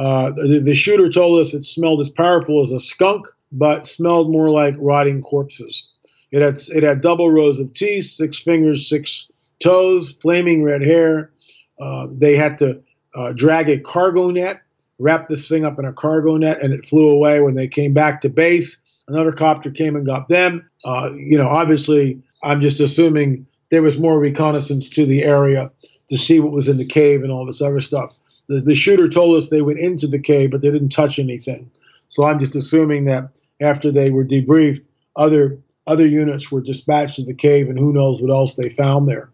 [0.00, 4.32] Uh, the, the, shooter told us it smelled as powerful as a skunk, but smelled
[4.32, 5.86] more like rotting corpses.
[6.32, 9.30] It had it had double rows of teeth, six fingers, six
[9.62, 11.30] toes, flaming red hair.
[11.78, 12.80] Uh, they had to
[13.14, 14.62] uh, drag a cargo net,
[14.98, 17.40] wrap this thing up in a cargo net, and it flew away.
[17.40, 20.66] When they came back to base, another copter came and got them.
[20.82, 25.70] Uh, you know, obviously, I'm just assuming there was more reconnaissance to the area
[26.08, 28.14] to see what was in the cave and all this other stuff.
[28.50, 31.70] The, the shooter told us they went into the cave, but they didn't touch anything.
[32.08, 33.28] So I'm just assuming that
[33.60, 34.84] after they were debriefed,
[35.14, 39.08] other other units were dispatched to the cave, and who knows what else they found
[39.08, 39.30] there.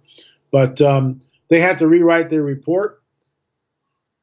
[0.52, 3.02] But um, they had to rewrite their report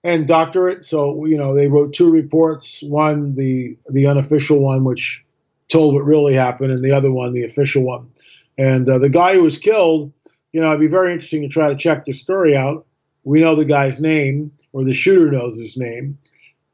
[0.03, 0.85] and doctor it.
[0.85, 5.23] So you know they wrote two reports: one the the unofficial one, which
[5.69, 8.11] told what really happened, and the other one, the official one.
[8.59, 10.13] And uh, the guy who was killed,
[10.51, 12.85] you know, it'd be very interesting to try to check the story out.
[13.23, 16.17] We know the guy's name, or the shooter knows his name,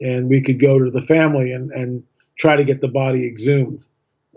[0.01, 2.03] and we could go to the family and, and
[2.37, 3.85] try to get the body exhumed.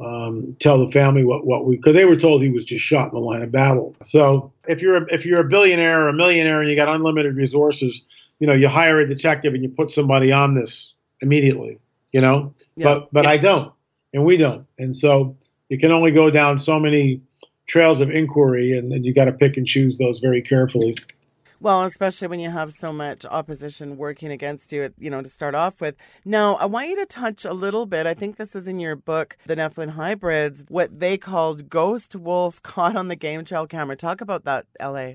[0.02, 3.12] Um, tell the family what, what we because they were told he was just shot
[3.12, 3.94] in the line of battle.
[4.02, 7.36] So if you're a, if you're a billionaire or a millionaire and you got unlimited
[7.36, 8.02] resources,
[8.40, 11.78] you know you hire a detective and you put somebody on this immediately.
[12.10, 12.84] You know, yeah.
[12.84, 13.72] but but I don't,
[14.12, 15.36] and we don't, and so
[15.68, 17.20] you can only go down so many
[17.66, 20.96] trails of inquiry, and, and you got to pick and choose those very carefully.
[21.62, 25.54] Well, especially when you have so much opposition working against you, you know, to start
[25.54, 25.94] off with.
[26.24, 28.04] Now, I want you to touch a little bit.
[28.04, 32.60] I think this is in your book, The Nephilim Hybrids, what they called Ghost Wolf
[32.64, 33.94] Caught on the Game Trail Camera.
[33.94, 35.12] Talk about that, LA.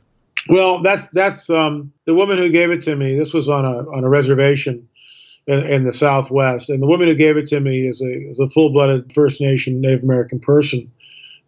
[0.48, 3.18] Well, that's that's um, the woman who gave it to me.
[3.18, 4.88] This was on a on a reservation
[5.48, 8.48] in, the Southwest, and the woman who gave it to me is a is a
[8.52, 10.90] full blooded First Nation Native American person,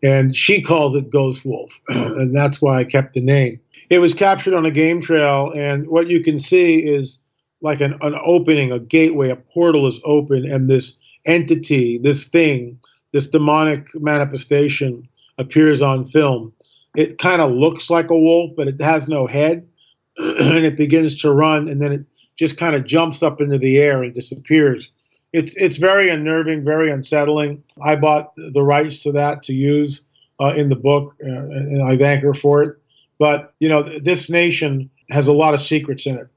[0.03, 3.61] and she calls it Ghost Wolf, and that's why I kept the name.
[3.89, 7.19] It was captured on a game trail, and what you can see is
[7.61, 12.79] like an, an opening, a gateway, a portal is open, and this entity, this thing,
[13.11, 16.53] this demonic manifestation appears on film.
[16.95, 19.67] It kind of looks like a wolf, but it has no head,
[20.17, 22.05] and it begins to run, and then it
[22.37, 24.89] just kind of jumps up into the air and disappears.
[25.33, 27.63] It's it's very unnerving, very unsettling.
[27.83, 30.01] I bought the rights to that to use
[30.39, 32.77] uh, in the book, uh, and I thank her for it.
[33.19, 36.27] But you know, this nation has a lot of secrets in it,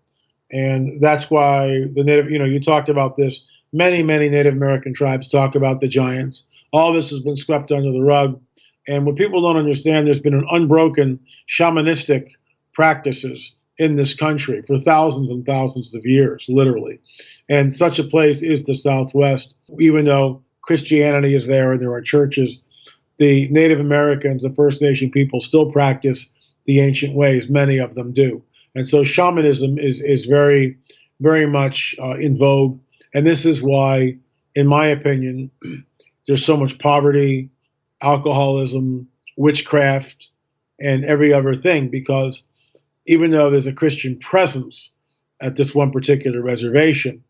[0.50, 2.30] and that's why the native.
[2.30, 3.44] You know, you talked about this.
[3.72, 6.46] Many, many Native American tribes talk about the giants.
[6.74, 8.38] All this has been swept under the rug,
[8.86, 12.30] and what people don't understand, there's been an unbroken shamanistic
[12.74, 17.00] practices in this country for thousands and thousands of years, literally.
[17.48, 22.02] And such a place is the Southwest, even though Christianity is there and there are
[22.02, 22.62] churches.
[23.18, 26.30] The Native Americans, the First Nation people, still practice
[26.64, 27.48] the ancient ways.
[27.48, 28.42] Many of them do,
[28.75, 30.77] and so shamanism is is very,
[31.20, 32.79] very much uh, in vogue.
[33.14, 34.16] And this is why,
[34.55, 35.51] in my opinion,
[36.27, 37.51] there's so much poverty,
[38.01, 40.29] alcoholism, witchcraft,
[40.81, 41.88] and every other thing.
[41.88, 42.46] Because
[43.07, 44.90] even though there's a Christian presence
[45.40, 47.22] at this one particular reservation,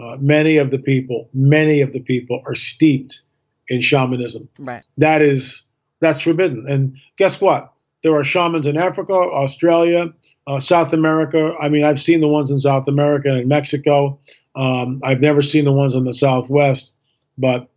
[0.00, 3.20] uh, many of the people, many of the people are steeped
[3.68, 4.48] in shamanism.
[4.58, 4.82] Right.
[4.96, 5.64] That is
[6.00, 6.66] that's forbidden.
[6.68, 7.72] And guess what?
[8.08, 10.14] There are shamans in Africa, Australia,
[10.46, 11.54] uh, South America.
[11.60, 14.18] I mean, I've seen the ones in South America and Mexico.
[14.56, 16.92] Um, I've never seen the ones in the Southwest,
[17.36, 17.68] but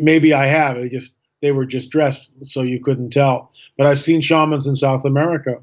[0.00, 0.76] maybe I have.
[0.76, 1.12] They just
[1.42, 3.52] they were just dressed so you couldn't tell.
[3.76, 5.62] But I've seen shamans in South America,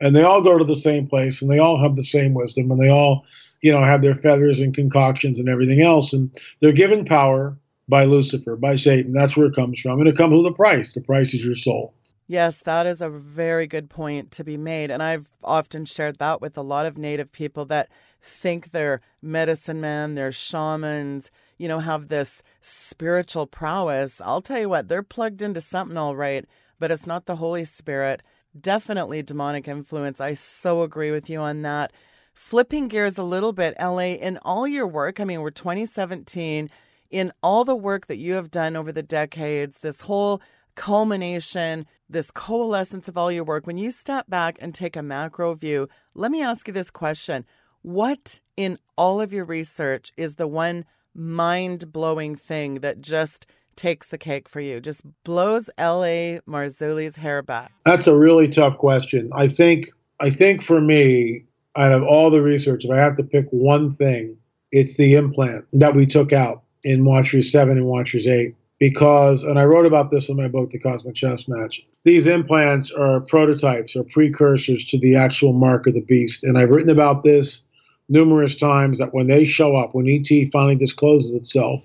[0.00, 2.68] and they all go to the same place, and they all have the same wisdom,
[2.72, 3.24] and they all,
[3.60, 7.56] you know, have their feathers and concoctions and everything else, and they're given power
[7.88, 9.12] by Lucifer, by Satan.
[9.12, 10.94] That's where it comes from, and it comes with a price.
[10.94, 11.94] The price is your soul.
[12.32, 14.90] Yes, that is a very good point to be made.
[14.90, 17.90] And I've often shared that with a lot of Native people that
[18.22, 24.18] think they're medicine men, they're shamans, you know, have this spiritual prowess.
[24.22, 26.46] I'll tell you what, they're plugged into something all right,
[26.78, 28.22] but it's not the Holy Spirit.
[28.58, 30.18] Definitely demonic influence.
[30.18, 31.92] I so agree with you on that.
[32.32, 36.70] Flipping gears a little bit, LA, in all your work, I mean, we're 2017,
[37.10, 40.40] in all the work that you have done over the decades, this whole
[40.74, 45.54] culmination, this coalescence of all your work, when you step back and take a macro
[45.54, 47.44] view, let me ask you this question.
[47.82, 54.06] What in all of your research is the one mind blowing thing that just takes
[54.08, 54.80] the cake for you?
[54.80, 56.40] Just blows L.A.
[56.48, 57.72] Marzulli's hair back?
[57.84, 59.30] That's a really tough question.
[59.34, 59.86] I think
[60.20, 61.44] I think for me,
[61.76, 64.36] out of all the research, if I have to pick one thing,
[64.70, 69.60] it's the implant that we took out in Watchers 7 and Watchers 8 because, and
[69.60, 71.80] I wrote about this in my book, The Cosmic Chess Match.
[72.02, 76.42] These implants are prototypes or precursors to the actual mark of the beast.
[76.42, 77.64] And I've written about this
[78.08, 81.80] numerous times that when they show up, when ET finally discloses itself,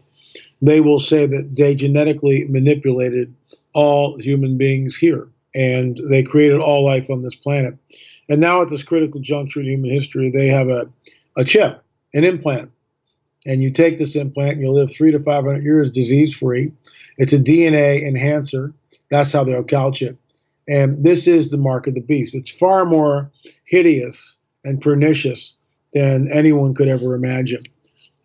[0.59, 3.31] they will say that they genetically manipulated
[3.75, 7.77] all human beings here and they created all life on this planet.
[8.27, 10.89] And now, at this critical juncture in human history, they have a,
[11.35, 11.83] a chip,
[12.15, 12.71] an implant
[13.47, 16.71] and you take this implant and you'll live three to 500 years disease free.
[17.17, 18.73] It's a DNA enhancer.
[19.09, 20.17] That's how they'll couch it.
[20.67, 22.35] And this is the mark of the beast.
[22.35, 23.31] It's far more
[23.65, 25.55] hideous and pernicious
[25.93, 27.63] than anyone could ever imagine.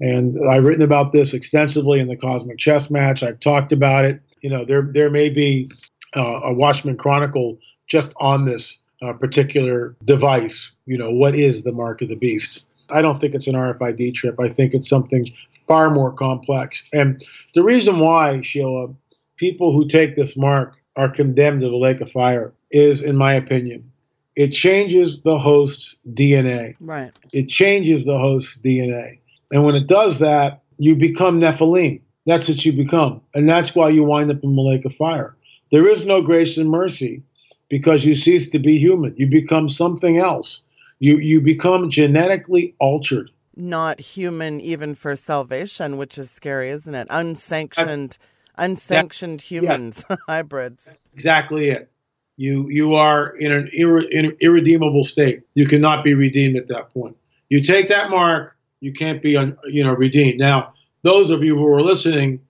[0.01, 3.23] And I've written about this extensively in the Cosmic Chess Match.
[3.23, 4.21] I've talked about it.
[4.41, 5.71] You know, there there may be
[6.17, 10.73] uh, a Watchman Chronicle just on this uh, particular device.
[10.87, 12.67] You know, what is the mark of the beast?
[12.91, 14.39] I don't think it's an RFID chip.
[14.41, 15.33] I think it's something
[15.67, 16.87] far more complex.
[16.93, 17.25] And
[17.55, 18.89] the reason why, Sheila,
[19.37, 23.35] people who take this mark are condemned to the lake of fire is, in my
[23.35, 23.91] opinion,
[24.37, 26.75] it changes the host's DNA.
[26.81, 27.13] Right.
[27.33, 29.19] It changes the host's DNA.
[29.51, 32.01] And when it does that, you become Nephilim.
[32.27, 33.21] That's what you become.
[33.35, 35.37] And that's why you wind up in the lake of fire.
[35.71, 37.23] There is no grace and mercy
[37.69, 39.15] because you cease to be human.
[39.17, 40.63] You become something else.
[41.03, 43.33] You you become genetically altered.
[43.57, 47.09] Not human even for salvation, which is scary, isn't it?
[47.11, 48.19] Unsanctioned,
[48.57, 50.17] unsanctioned humans, yeah.
[50.29, 50.85] hybrids.
[50.85, 51.91] That's exactly it.
[52.37, 55.43] You you are in an irre, in irredeemable state.
[55.55, 57.17] You cannot be redeemed at that point.
[57.49, 60.39] You take that mark, you can't be un, you know redeemed.
[60.39, 60.73] Now,
[61.03, 62.41] those of you who are listening,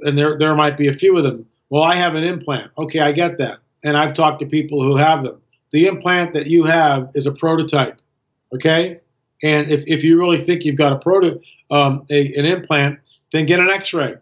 [0.00, 1.44] and there there might be a few of them.
[1.68, 2.72] Well, I have an implant.
[2.78, 5.42] Okay, I get that, and I've talked to people who have them.
[5.72, 8.00] The implant that you have is a prototype.
[8.52, 9.00] Okay,
[9.42, 11.40] and if, if you really think you've got a proto
[11.70, 12.98] um, a, an implant,
[13.32, 14.16] then get an X-ray.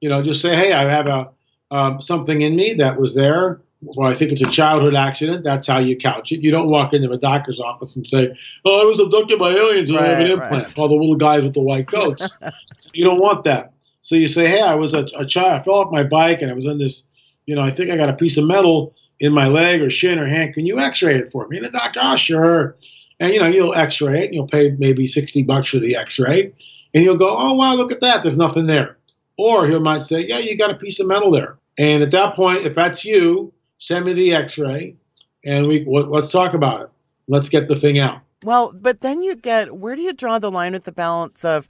[0.00, 1.30] You know, just say, hey, I have a
[1.70, 3.60] um, something in me that was there.
[3.82, 5.44] Well, I think it's a childhood accident.
[5.44, 6.40] That's how you couch it.
[6.40, 8.34] You don't walk into a doctor's office and say,
[8.64, 10.78] "Oh, I was abducted by aliens and right, I have an implant." Right.
[10.78, 12.38] All the little guys with the white coats.
[12.94, 13.72] you don't want that.
[14.00, 15.60] So you say, "Hey, I was a, a child.
[15.60, 17.08] I fell off my bike and I was in this.
[17.46, 20.18] You know, I think I got a piece of metal in my leg or shin
[20.18, 20.54] or hand.
[20.54, 22.76] Can you X-ray it for me?" And the doctor, "Oh, sure."
[23.20, 26.52] And you know, you'll X-ray it and you'll pay maybe sixty bucks for the X-ray,
[26.94, 28.22] and you'll go, "Oh wow, look at that.
[28.22, 28.96] There's nothing there."
[29.36, 32.34] Or he might say, "Yeah, you got a piece of metal there." And at that
[32.34, 34.96] point, if that's you, send me the X-ray,
[35.44, 36.90] and we let's talk about it.
[37.28, 38.20] Let's get the thing out.
[38.42, 41.68] Well, but then you get where do you draw the line with the balance of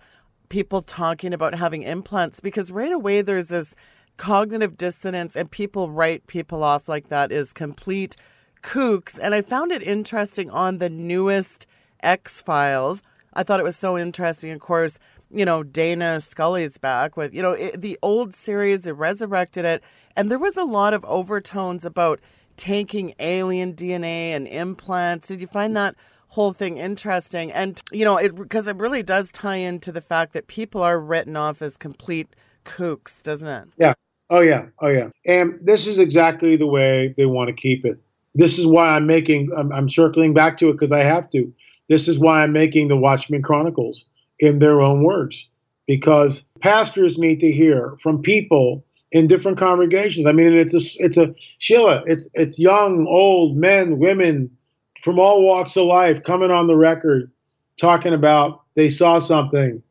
[0.48, 2.40] people talking about having implants?
[2.40, 3.74] Because right away there's this
[4.16, 8.16] cognitive dissonance, and people write people off like that is complete
[8.62, 9.18] kooks.
[9.20, 11.66] And I found it interesting on the newest
[12.02, 13.02] X Files.
[13.32, 14.50] I thought it was so interesting.
[14.50, 14.98] Of course,
[15.30, 19.82] you know, Dana Scully's back with, you know, it, the old series, they resurrected it.
[20.16, 22.20] And there was a lot of overtones about
[22.56, 25.26] taking alien DNA and implants.
[25.26, 25.96] Did you find that
[26.28, 27.50] whole thing interesting?
[27.50, 31.00] And, you know, it because it really does tie into the fact that people are
[31.00, 32.28] written off as complete
[32.64, 33.68] kooks, doesn't it?
[33.76, 33.94] Yeah.
[34.30, 34.66] Oh, yeah.
[34.80, 35.08] Oh, yeah.
[35.26, 37.98] And this is exactly the way they want to keep it.
[38.34, 41.52] This is why I'm making, I'm, I'm circling back to it because I have to.
[41.88, 44.06] This is why I'm making the Watchman Chronicles
[44.40, 45.48] in their own words
[45.86, 50.26] because pastors need to hear from people in different congregations.
[50.26, 52.02] I mean, it's a, it's a Sheila.
[52.06, 54.50] It's it's young, old men, women
[55.02, 57.30] from all walks of life coming on the record,
[57.78, 59.82] talking about they saw something,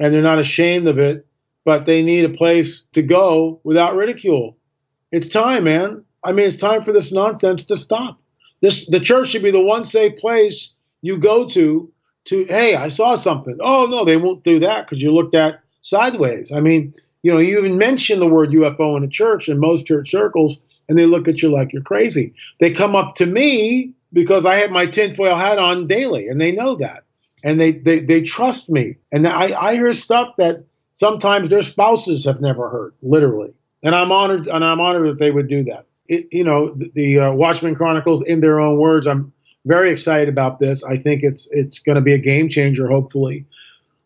[0.00, 1.26] and they're not ashamed of it,
[1.64, 4.56] but they need a place to go without ridicule.
[5.10, 6.04] It's time, man.
[6.24, 8.18] I mean, it's time for this nonsense to stop.
[8.60, 11.92] This the church should be the one safe place you go to
[12.26, 13.58] to hey, I saw something.
[13.60, 16.52] Oh no, they won't do that because you looked at sideways.
[16.52, 19.86] I mean, you know, you even mention the word UFO in a church in most
[19.86, 22.34] church circles, and they look at you like you're crazy.
[22.60, 26.52] They come up to me because I have my tinfoil hat on daily, and they
[26.52, 27.04] know that,
[27.42, 28.96] and they they, they trust me.
[29.10, 30.64] And I, I hear stuff that
[30.94, 33.52] sometimes their spouses have never heard, literally.
[33.82, 35.86] And I'm honored, and I'm honored that they would do that.
[36.08, 39.32] It, you know, the, the uh, Watchman Chronicles, in their own words, I'm
[39.64, 40.82] very excited about this.
[40.84, 42.88] I think it's it's going to be a game changer.
[42.88, 43.46] Hopefully,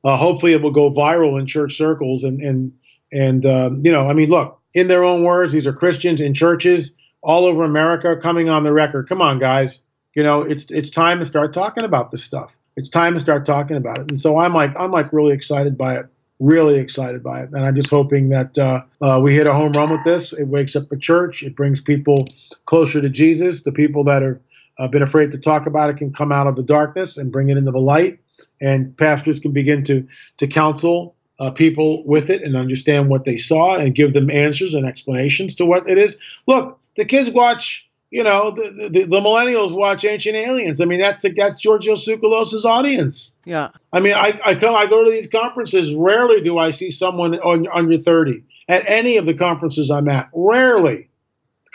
[0.04, 2.24] uh, hopefully it will go viral in church circles.
[2.24, 2.72] And and
[3.12, 6.34] and um, you know, I mean, look, in their own words, these are Christians in
[6.34, 9.08] churches all over America coming on the record.
[9.08, 9.80] Come on, guys.
[10.14, 12.56] You know, it's it's time to start talking about this stuff.
[12.76, 14.10] It's time to start talking about it.
[14.10, 16.06] And so I'm like I'm like really excited by it.
[16.38, 19.72] Really excited by it, and I'm just hoping that uh, uh, we hit a home
[19.72, 20.34] run with this.
[20.34, 21.42] It wakes up the church.
[21.42, 22.26] It brings people
[22.66, 23.62] closer to Jesus.
[23.62, 24.38] The people that are
[24.78, 27.48] uh, been afraid to talk about it can come out of the darkness and bring
[27.48, 28.18] it into the light.
[28.60, 30.06] And pastors can begin to
[30.36, 34.74] to counsel uh, people with it and understand what they saw and give them answers
[34.74, 36.18] and explanations to what it is.
[36.46, 40.80] Look, the kids watch, you know, the, the, the millennials watch Ancient Aliens.
[40.80, 43.34] I mean, that's the, that's Giorgio Tsoukalos's audience.
[43.44, 43.70] Yeah.
[43.92, 45.92] I mean, I, I come, I go to these conferences.
[45.94, 50.28] Rarely do I see someone on, under 30 at any of the conferences I'm at.
[50.32, 51.08] Rarely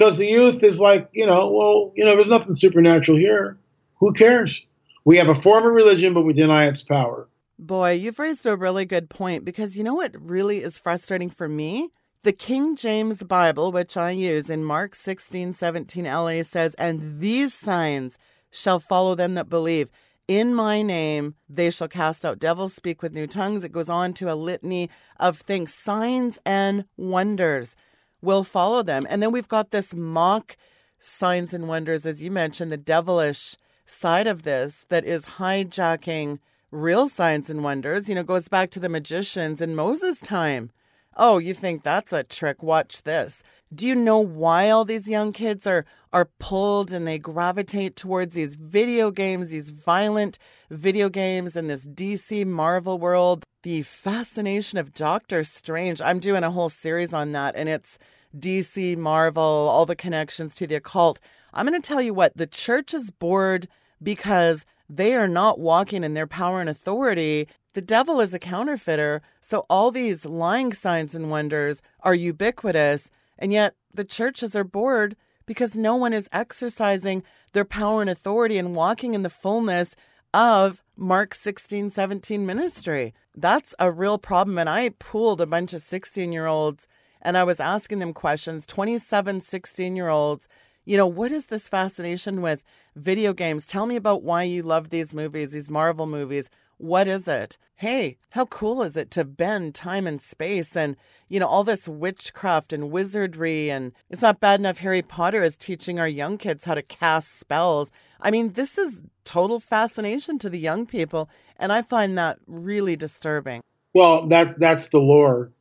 [0.01, 3.59] because the youth is like, you know, well, you know, there's nothing supernatural here.
[3.99, 4.65] Who cares?
[5.05, 7.27] We have a form of religion, but we deny its power.
[7.59, 11.47] Boy, you've raised a really good point because you know what really is frustrating for
[11.47, 11.91] me?
[12.23, 17.51] The King James Bible, which I use in Mark 16, 17 LA says, And these
[17.51, 18.19] signs
[18.51, 19.89] shall follow them that believe.
[20.27, 23.63] In my name they shall cast out devils, speak with new tongues.
[23.63, 27.75] It goes on to a litany of things, signs and wonders
[28.21, 29.07] will follow them.
[29.09, 30.57] And then we've got this mock
[30.99, 33.55] signs and wonders, as you mentioned, the devilish
[33.87, 36.37] side of this that is hijacking
[36.69, 38.07] real signs and wonders.
[38.07, 40.69] You know, goes back to the magicians in Moses' time.
[41.17, 42.63] Oh, you think that's a trick?
[42.63, 43.43] Watch this.
[43.73, 48.35] Do you know why all these young kids are are pulled and they gravitate towards
[48.35, 50.37] these video games, these violent
[50.69, 53.43] video games in this DC Marvel world?
[53.63, 56.01] The fascination of Doctor Strange.
[56.01, 57.97] I'm doing a whole series on that and it's
[58.37, 61.19] DC, Marvel, all the connections to the occult.
[61.53, 63.67] I'm going to tell you what, the church is bored
[64.01, 67.47] because they are not walking in their power and authority.
[67.73, 69.21] The devil is a counterfeiter.
[69.41, 73.09] So all these lying signs and wonders are ubiquitous.
[73.39, 75.15] And yet the churches are bored
[75.45, 77.23] because no one is exercising
[77.53, 79.95] their power and authority and walking in the fullness
[80.33, 83.13] of Mark 16, 17 ministry.
[83.33, 84.57] That's a real problem.
[84.57, 86.87] And I pooled a bunch of 16 year olds
[87.21, 90.49] and I was asking them questions 27, 16 year olds.
[90.83, 92.63] You know, what is this fascination with
[92.95, 93.67] video games?
[93.67, 96.49] Tell me about why you love these movies, these Marvel movies.
[96.77, 97.59] What is it?
[97.75, 100.95] Hey, how cool is it to bend time and space and,
[101.29, 103.69] you know, all this witchcraft and wizardry?
[103.69, 107.39] And it's not bad enough Harry Potter is teaching our young kids how to cast
[107.39, 107.91] spells.
[108.19, 111.29] I mean, this is total fascination to the young people.
[111.57, 113.61] And I find that really disturbing.
[113.93, 115.51] Well, that's, that's the lore.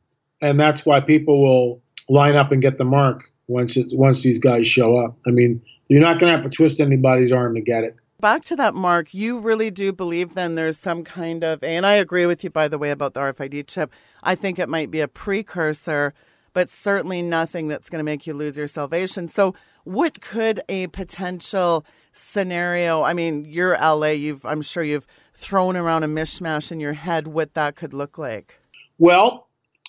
[0.41, 4.39] And that's why people will line up and get the mark once it's, once these
[4.39, 5.17] guys show up.
[5.27, 8.45] I mean, you're not going to have to twist anybody's arm to get it back
[8.45, 12.25] to that, Mark, you really do believe then there's some kind of, and I agree
[12.25, 13.91] with you, by the way, about the RFID chip.
[14.23, 16.13] I think it might be a precursor,
[16.53, 19.27] but certainly nothing that's going to make you lose your salvation.
[19.27, 21.83] So, what could a potential
[22.13, 23.01] scenario?
[23.01, 24.09] I mean, you're LA.
[24.09, 28.19] You've, I'm sure you've thrown around a mishmash in your head what that could look
[28.19, 28.59] like.
[28.99, 29.47] Well,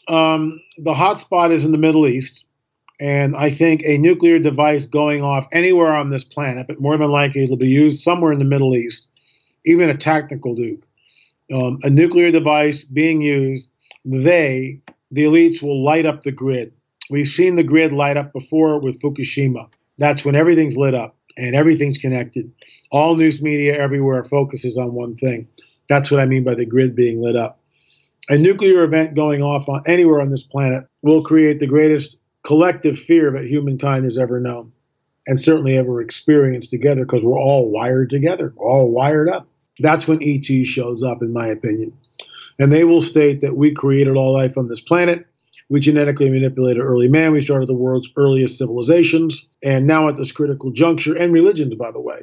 [0.09, 2.45] um, the hotspot is in the Middle East.
[3.01, 7.11] And I think a nuclear device going off anywhere on this planet, but more than
[7.11, 9.07] likely it'll be used somewhere in the Middle East,
[9.65, 10.85] even a tactical nuke.
[11.53, 13.71] Um, a nuclear device being used,
[14.05, 14.81] they,
[15.11, 16.73] the elites, will light up the grid.
[17.11, 19.69] We've seen the grid light up before with Fukushima.
[19.99, 22.51] That's when everything's lit up and everything's connected.
[22.91, 25.49] All news media everywhere focuses on one thing.
[25.89, 27.59] That's what I mean by the grid being lit up.
[28.29, 32.99] A nuclear event going off on anywhere on this planet will create the greatest collective
[32.99, 34.73] fear that humankind has ever known
[35.27, 39.47] and certainly ever experienced together because we're all wired together, all wired up.
[39.79, 41.97] That's when ET shows up, in my opinion.
[42.59, 45.27] And they will state that we created all life on this planet.
[45.71, 47.33] We genetically manipulated early man.
[47.33, 49.49] We started the world's earliest civilizations.
[49.63, 52.23] And now at this critical juncture, and religions, by the way,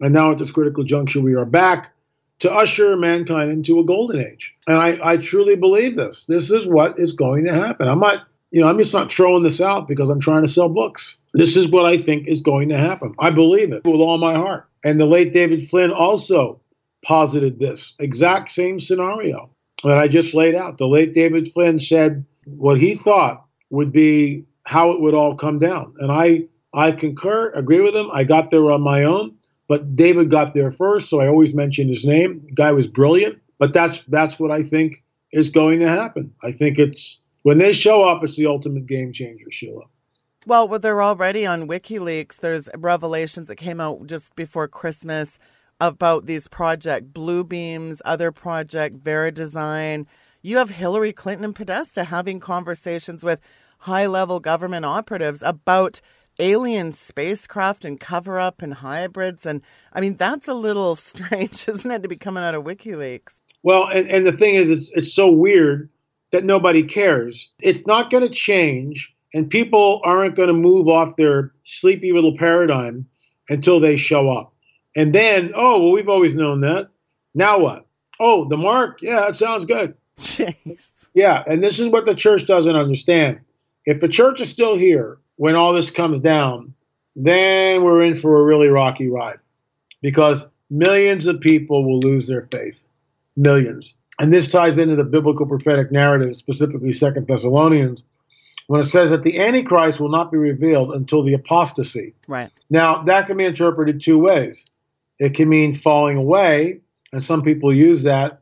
[0.00, 1.92] and now at this critical juncture, we are back
[2.40, 4.54] to usher mankind into a golden age.
[4.66, 6.24] And I, I truly believe this.
[6.26, 7.88] This is what is going to happen.
[7.88, 10.68] I'm not you know, I'm just not throwing this out because I'm trying to sell
[10.68, 11.16] books.
[11.34, 13.14] This is what I think is going to happen.
[13.18, 14.66] I believe it with all my heart.
[14.84, 16.60] And the late David Flynn also
[17.04, 19.50] posited this exact same scenario
[19.84, 20.78] that I just laid out.
[20.78, 25.58] The late David Flynn said what he thought would be how it would all come
[25.58, 25.94] down.
[25.98, 26.44] And I
[26.74, 28.10] I concur, agree with him.
[28.12, 29.34] I got there on my own,
[29.68, 32.46] but David got there first, so I always mention his name.
[32.54, 36.32] Guy was brilliant, but that's that's what I think is going to happen.
[36.42, 39.84] I think it's when they show up, it's the ultimate game changer, Sheila.
[40.46, 42.36] Well, well, they're already on WikiLeaks.
[42.36, 45.38] There's revelations that came out just before Christmas
[45.80, 50.06] about these project Bluebeams, other project Vera Design.
[50.42, 53.40] You have Hillary Clinton and Podesta having conversations with
[53.80, 56.00] high level government operatives about
[56.38, 59.44] alien spacecraft and cover up and hybrids.
[59.44, 59.62] And
[59.92, 63.34] I mean, that's a little strange, isn't it, to be coming out of WikiLeaks?
[63.62, 65.90] Well, and, and the thing is, it's, it's so weird
[66.30, 67.48] that nobody cares.
[67.60, 72.36] It's not going to change, and people aren't going to move off their sleepy little
[72.36, 73.06] paradigm
[73.48, 74.52] until they show up.
[74.96, 76.88] And then, oh, well, we've always known that.
[77.34, 77.86] Now what?
[78.20, 78.98] Oh, the mark?
[79.00, 79.94] Yeah, that sounds good.
[80.18, 80.86] Jeez.
[81.14, 83.40] Yeah, and this is what the church doesn't understand.
[83.86, 86.74] If the church is still here when all this comes down,
[87.16, 89.38] then we're in for a really rocky ride
[90.02, 92.82] because millions of people will lose their faith.
[93.36, 98.04] Millions and this ties into the biblical prophetic narrative, specifically Second Thessalonians,
[98.66, 102.14] when it says that the Antichrist will not be revealed until the apostasy.
[102.26, 102.50] Right.
[102.68, 104.66] Now, that can be interpreted two ways.
[105.18, 106.80] It can mean falling away,
[107.12, 108.40] and some people use that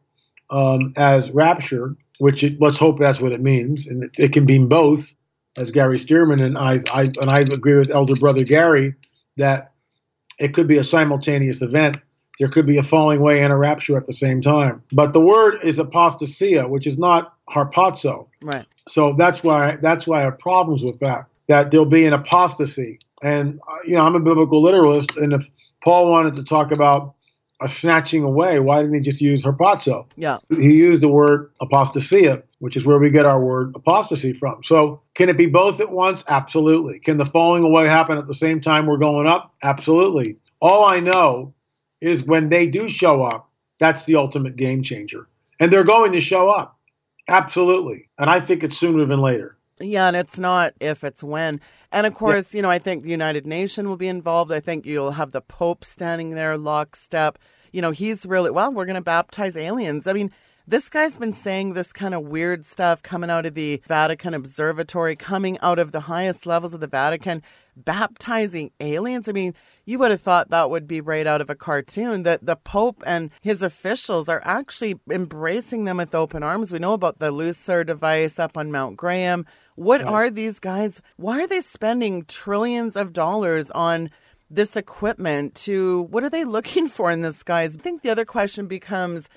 [0.50, 4.44] um, as rapture, which it, let's hope that's what it means, and it, it can
[4.44, 5.04] mean both.
[5.58, 8.94] As Gary Stearman and I, I and I agree with Elder Brother Gary
[9.38, 9.72] that
[10.38, 11.96] it could be a simultaneous event
[12.38, 14.82] there could be a falling away and a rapture at the same time.
[14.92, 18.28] But the word is apostasia, which is not harpazo.
[18.42, 18.66] Right.
[18.88, 21.26] So that's why that's why I have problems with that.
[21.48, 25.48] That there'll be an apostasy, and uh, you know I'm a biblical literalist, and if
[25.82, 27.14] Paul wanted to talk about
[27.60, 30.06] a snatching away, why didn't he just use harpazo?
[30.16, 30.38] Yeah.
[30.50, 34.62] He used the word apostasia, which is where we get our word apostasy from.
[34.62, 36.22] So can it be both at once?
[36.28, 36.98] Absolutely.
[36.98, 39.54] Can the falling away happen at the same time we're going up?
[39.62, 40.36] Absolutely.
[40.60, 41.54] All I know
[42.00, 45.26] is when they do show up, that's the ultimate game changer.
[45.60, 46.78] And they're going to show up.
[47.28, 48.08] Absolutely.
[48.18, 49.50] And I think it's sooner than later.
[49.78, 51.60] Yeah, and it's not if, it's when.
[51.92, 52.58] And of course, yeah.
[52.58, 54.50] you know, I think the United Nation will be involved.
[54.50, 57.38] I think you'll have the Pope standing there lockstep.
[57.72, 60.06] You know, he's really, well, we're going to baptize aliens.
[60.06, 60.30] I mean,
[60.66, 65.14] this guy's been saying this kind of weird stuff coming out of the Vatican Observatory,
[65.14, 67.42] coming out of the highest levels of the Vatican
[67.76, 69.28] baptizing aliens.
[69.28, 69.54] I mean,
[69.86, 73.02] you would have thought that would be right out of a cartoon that the Pope
[73.06, 76.72] and his officials are actually embracing them with open arms.
[76.72, 79.46] We know about the Lucifer device up on Mount Graham.
[79.76, 80.12] What right.
[80.12, 81.00] are these guys?
[81.16, 84.10] Why are they spending trillions of dollars on
[84.50, 87.76] this equipment to what are they looking for in this guys?
[87.76, 89.28] I think the other question becomes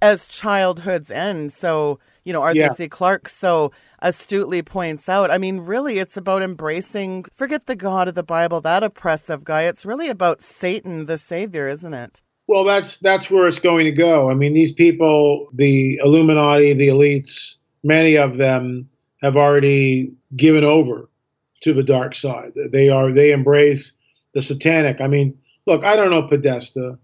[0.00, 1.52] as childhood's end.
[1.52, 2.72] So, you know, Arthur yeah.
[2.72, 2.88] C.
[2.88, 5.30] Clarke so astutely points out.
[5.30, 9.62] I mean, really, it's about embracing, forget the God of the Bible, that oppressive guy.
[9.62, 12.22] It's really about Satan, the Savior, isn't it?
[12.48, 14.30] Well, that's that's where it's going to go.
[14.30, 18.88] I mean, these people, the Illuminati, the elites, many of them
[19.20, 21.08] have already given over
[21.62, 22.52] to the dark side.
[22.70, 23.92] They are they embrace
[24.34, 25.00] the satanic.
[25.00, 25.36] I mean,
[25.66, 26.98] look, I don't know Podesta.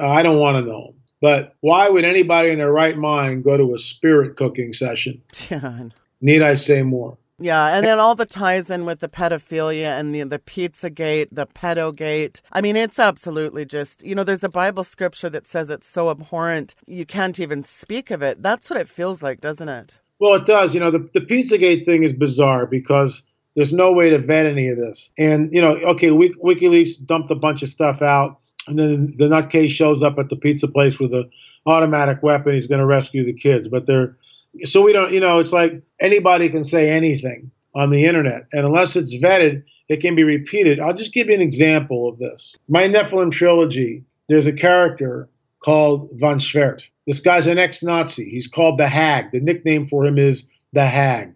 [0.00, 0.94] Uh, I don't want to know him.
[1.20, 5.22] But why would anybody in their right mind go to a spirit cooking session?
[5.50, 5.88] Yeah.
[6.20, 7.16] Need I say more?
[7.40, 11.28] Yeah, and then all the ties in with the pedophilia and the the pizza gate,
[11.30, 12.42] the pedo gate.
[12.52, 16.10] I mean, it's absolutely just you know, there's a Bible scripture that says it's so
[16.10, 18.42] abhorrent you can't even speak of it.
[18.42, 20.00] That's what it feels like, doesn't it?
[20.18, 20.74] Well, it does.
[20.74, 23.22] You know, the the Pizzagate thing is bizarre because
[23.54, 25.10] there's no way to vet any of this.
[25.16, 29.70] And you know, okay, WikiLeaks dumped a bunch of stuff out, and then the nutcase
[29.70, 31.30] shows up at the pizza place with an
[31.66, 32.54] automatic weapon.
[32.54, 34.16] He's going to rescue the kids, but they're
[34.64, 38.64] so we don't, you know, it's like anybody can say anything on the internet, and
[38.64, 40.80] unless it's vetted, it can be repeated.
[40.80, 42.56] I'll just give you an example of this.
[42.68, 45.28] My Nephilim trilogy, there's a character
[45.60, 46.82] called Von Schwert.
[47.06, 48.28] This guy's an ex-Nazi.
[48.28, 49.32] He's called the Hag.
[49.32, 51.34] The nickname for him is the Hag.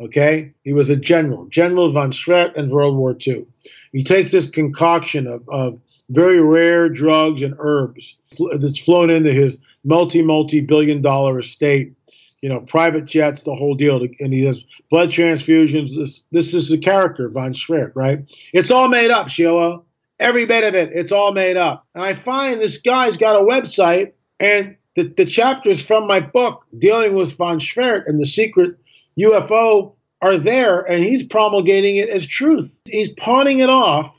[0.00, 3.44] Okay, he was a general, General von Schwert in World War II.
[3.90, 8.16] He takes this concoction of, of very rare drugs and herbs
[8.60, 11.94] that's flown into his multi multi billion dollar estate
[12.40, 14.00] you know, private jets, the whole deal.
[14.20, 15.96] And he has blood transfusions.
[15.96, 18.20] This, this is the character, Von Schwert, right?
[18.52, 19.82] It's all made up, Sheila.
[20.20, 21.86] Every bit of it, it's all made up.
[21.94, 26.64] And I find this guy's got a website, and the, the chapters from my book
[26.76, 28.76] dealing with Von Schwert and the secret
[29.18, 32.76] UFO are there, and he's promulgating it as truth.
[32.84, 34.12] He's pawning it off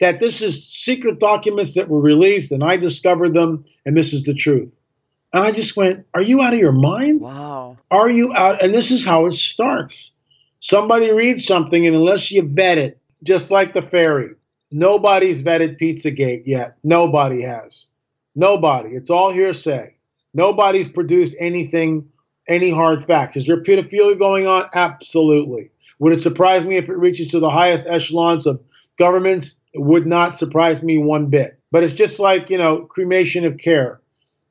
[0.00, 4.24] that this is secret documents that were released, and I discovered them, and this is
[4.24, 4.70] the truth.
[5.32, 7.20] And I just went, Are you out of your mind?
[7.20, 7.78] Wow.
[7.90, 8.62] Are you out?
[8.62, 10.12] And this is how it starts.
[10.60, 14.34] Somebody reads something, and unless you vet it, just like the fairy,
[14.72, 16.76] nobody's vetted Pizzagate yet.
[16.82, 17.86] Nobody has.
[18.34, 18.90] Nobody.
[18.90, 19.94] It's all hearsay.
[20.34, 22.08] Nobody's produced anything,
[22.48, 23.36] any hard facts.
[23.36, 24.68] Is there pedophilia going on?
[24.74, 25.70] Absolutely.
[25.98, 28.60] Would it surprise me if it reaches to the highest echelons of
[28.98, 29.56] governments?
[29.74, 31.58] It would not surprise me one bit.
[31.70, 34.00] But it's just like, you know, cremation of care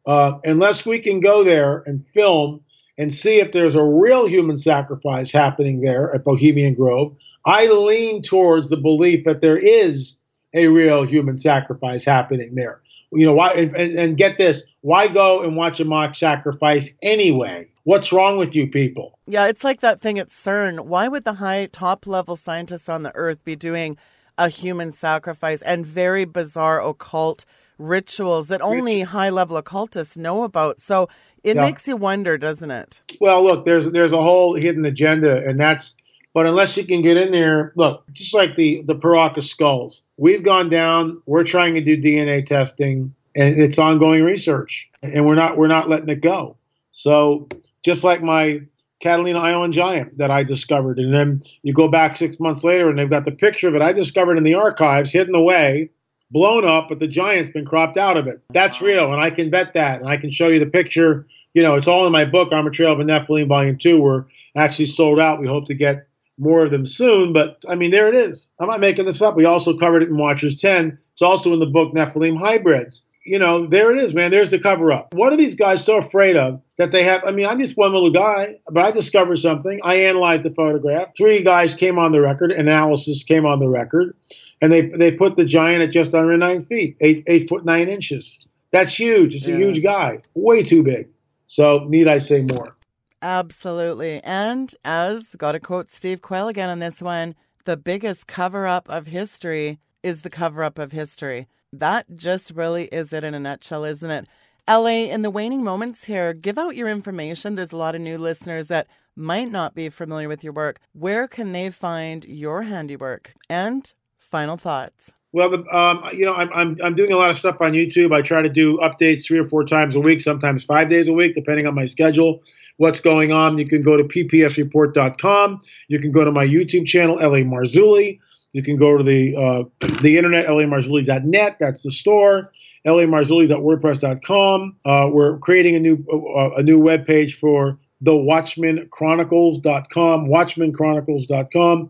[0.07, 2.61] uh, unless we can go there and film
[2.97, 8.23] and see if there's a real human sacrifice happening there at Bohemian Grove, I lean
[8.23, 10.17] towards the belief that there is
[10.53, 12.81] a real human sacrifice happening there.
[13.11, 13.51] You know why?
[13.53, 17.67] And, and get this: why go and watch a mock sacrifice anyway?
[17.83, 19.17] What's wrong with you people?
[19.27, 20.87] Yeah, it's like that thing at CERN.
[20.87, 23.97] Why would the high top level scientists on the earth be doing
[24.37, 27.45] a human sacrifice and very bizarre occult
[27.77, 30.79] rituals that only high level occultists know about.
[30.81, 31.09] So
[31.43, 31.61] it yeah.
[31.61, 33.01] makes you wonder, doesn't it?
[33.21, 35.95] Well, look, there's there's a whole hidden agenda, and that's.
[36.33, 40.43] But unless you can get in there, look, just like the the Paracas skulls, we've
[40.43, 41.21] gone down.
[41.25, 45.89] We're trying to do DNA testing, and it's ongoing research, and we're not we're not
[45.89, 46.57] letting it go.
[46.91, 47.47] So
[47.83, 48.61] just like my
[48.99, 52.99] Catalina Island giant that I discovered, and then you go back six months later, and
[52.99, 55.89] they've got the picture of it I discovered in the archives, hidden away
[56.31, 58.41] blown up, but the giant's been cropped out of it.
[58.53, 61.25] That's real, and I can bet that, and I can show you the picture.
[61.53, 64.01] You know, it's all in my book, Armored Trail of a Nephilim, Volume Two.
[64.01, 64.25] We're
[64.55, 65.39] actually sold out.
[65.39, 66.07] We hope to get
[66.37, 68.51] more of them soon, but I mean, there it is.
[68.59, 69.35] I'm not making this up.
[69.35, 70.97] We also covered it in Watchers 10.
[71.13, 73.03] It's also in the book Nephilim Hybrids.
[73.25, 74.31] You know, there it is, man.
[74.31, 75.13] There's the cover up.
[75.13, 77.23] What are these guys so afraid of that they have?
[77.27, 79.81] I mean, I'm just one little guy, but I discovered something.
[79.83, 81.09] I analyzed the photograph.
[81.17, 84.15] Three guys came on the record, analysis came on the record
[84.61, 87.89] and they they put the giant at just under nine feet, eight eight foot nine
[87.89, 88.45] inches.
[88.71, 89.33] That's huge.
[89.35, 91.07] It's a huge guy, way too big.
[91.45, 92.75] So need I say more?
[93.21, 94.21] Absolutely.
[94.23, 97.35] And as got to quote Steve Quayle again on this one,
[97.65, 101.47] the biggest cover up of history is the cover up of history.
[101.73, 104.27] That just really is it in a nutshell, isn't it?
[104.69, 107.55] LA, in the waning moments here, give out your information.
[107.55, 110.79] There's a lot of new listeners that might not be familiar with your work.
[110.93, 113.33] Where can they find your handiwork?
[113.49, 113.91] And
[114.27, 115.11] final thoughts.
[115.33, 118.13] Well, the, um, you know, I'm, I'm, I'm doing a lot of stuff on YouTube.
[118.13, 121.13] I try to do updates three or four times a week, sometimes five days a
[121.13, 122.41] week, depending on my schedule.
[122.77, 123.57] What's going on?
[123.57, 125.61] You can go to ppsreport.com.
[125.89, 128.19] You can go to my YouTube channel, La Marzulli.
[128.53, 129.63] You can go to the uh,
[130.01, 131.57] the internet, lamarzulli.net.
[131.59, 132.51] That's the store.
[132.85, 134.75] lamarzulli.wordpress.com.
[134.85, 136.03] Uh, we're creating a new
[136.35, 141.89] uh, a new web page for the watchmanchronicles.com, watchmanchronicles.com.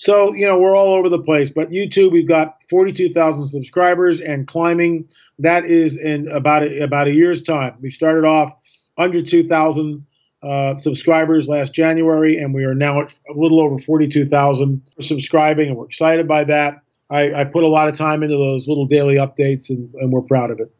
[0.00, 1.50] So, you know, we're all over the place.
[1.50, 5.06] But YouTube, we've got 42,000 subscribers and climbing.
[5.38, 7.76] That is in about a, about a year's time.
[7.82, 8.50] We started off
[8.96, 10.06] under 2,000
[10.42, 15.76] uh, subscribers last January, and we are now at a little over 42,000 subscribing, and
[15.76, 16.80] we're excited by that.
[17.10, 20.22] I, I, put a lot of time into those little daily updates, and, and we're
[20.22, 20.72] proud of it.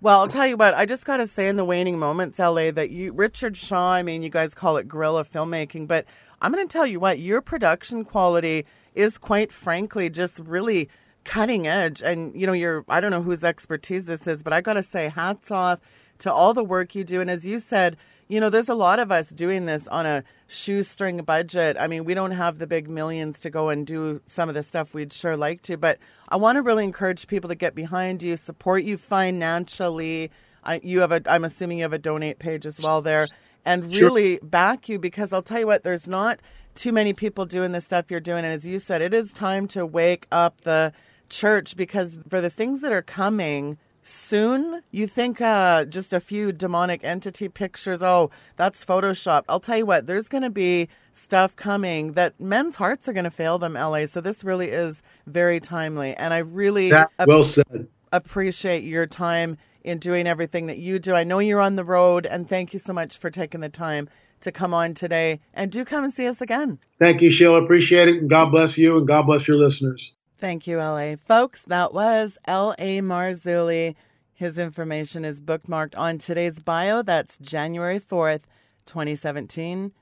[0.00, 2.70] Well, I'll tell you what, I just got to say in the waning moments, LA,
[2.72, 6.06] that you, Richard Shaw, I mean, you guys call it guerrilla filmmaking, but
[6.42, 10.88] I'm going to tell you what, your production quality is quite frankly just really
[11.22, 12.02] cutting edge.
[12.02, 14.82] And, you know, you're, I don't know whose expertise this is, but I got to
[14.82, 15.78] say, hats off
[16.18, 17.20] to all the work you do.
[17.20, 20.24] And as you said, you know, there's a lot of us doing this on a
[20.48, 21.76] shoestring budget.
[21.78, 24.64] I mean, we don't have the big millions to go and do some of the
[24.64, 28.20] stuff we'd sure like to, but I want to really encourage people to get behind
[28.20, 30.32] you, support you financially.
[30.64, 33.28] I, you have a, I'm assuming you have a donate page as well there,
[33.64, 34.40] and really sure.
[34.42, 36.40] back you because I'll tell you what, there's not
[36.74, 38.44] too many people doing the stuff you're doing.
[38.44, 40.92] And as you said, it is time to wake up the
[41.28, 44.82] church because for the things that are coming, soon.
[44.90, 49.44] You think uh, just a few demonic entity pictures, oh, that's Photoshop.
[49.48, 53.24] I'll tell you what, there's going to be stuff coming that men's hearts are going
[53.24, 54.06] to fail them, LA.
[54.06, 56.14] So this really is very timely.
[56.14, 57.88] And I really that, well said.
[58.12, 61.14] appreciate your time in doing everything that you do.
[61.14, 64.08] I know you're on the road, and thank you so much for taking the time
[64.40, 65.40] to come on today.
[65.54, 66.78] And do come and see us again.
[66.98, 67.62] Thank you, Sheila.
[67.62, 68.16] Appreciate it.
[68.18, 70.12] And God bless you, and God bless your listeners.
[70.38, 71.16] Thank you, LA.
[71.16, 73.00] Folks, that was L.A.
[73.00, 73.94] Marzulli.
[74.32, 77.02] His information is bookmarked on today's bio.
[77.02, 78.42] That's January 4th,
[78.86, 79.92] 2017.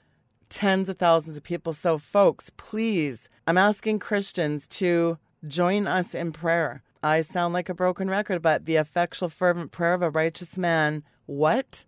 [0.50, 1.74] tens of thousands of people.
[1.74, 5.18] So, folks, please, I'm asking Christians to
[5.48, 6.84] join us in prayer.
[7.04, 11.04] I sound like a broken record, but the effectual, fervent prayer of a righteous man,
[11.26, 11.86] what?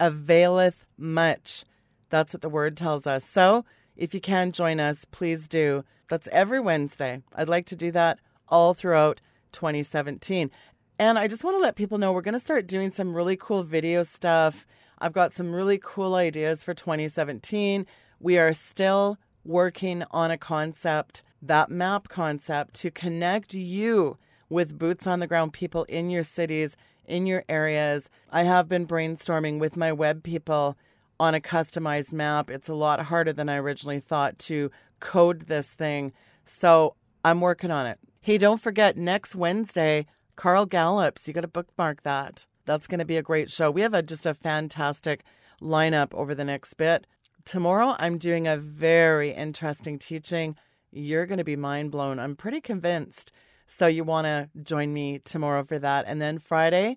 [0.00, 1.64] Availeth much.
[2.08, 3.24] That's what the word tells us.
[3.24, 3.64] So,
[3.96, 5.84] if you can join us, please do.
[6.08, 7.22] That's every Wednesday.
[7.34, 9.20] I'd like to do that all throughout
[9.52, 10.50] 2017.
[10.98, 13.36] And I just want to let people know we're going to start doing some really
[13.36, 14.66] cool video stuff.
[14.98, 17.86] I've got some really cool ideas for 2017.
[18.18, 24.18] We are still working on a concept, that map concept, to connect you
[24.50, 26.76] with boots on the ground people in your cities,
[27.10, 28.08] in your areas.
[28.30, 30.78] I have been brainstorming with my web people
[31.18, 32.48] on a customized map.
[32.48, 36.12] It's a lot harder than I originally thought to code this thing.
[36.44, 36.94] So
[37.24, 37.98] I'm working on it.
[38.22, 40.06] Hey, don't forget next Wednesday,
[40.36, 41.26] Carl Gallups.
[41.26, 42.46] You got to bookmark that.
[42.64, 43.70] That's going to be a great show.
[43.70, 45.24] We have a, just a fantastic
[45.60, 47.06] lineup over the next bit.
[47.44, 50.56] Tomorrow, I'm doing a very interesting teaching.
[50.92, 52.18] You're going to be mind blown.
[52.18, 53.32] I'm pretty convinced.
[53.72, 56.04] So, you want to join me tomorrow for that.
[56.08, 56.96] And then Friday,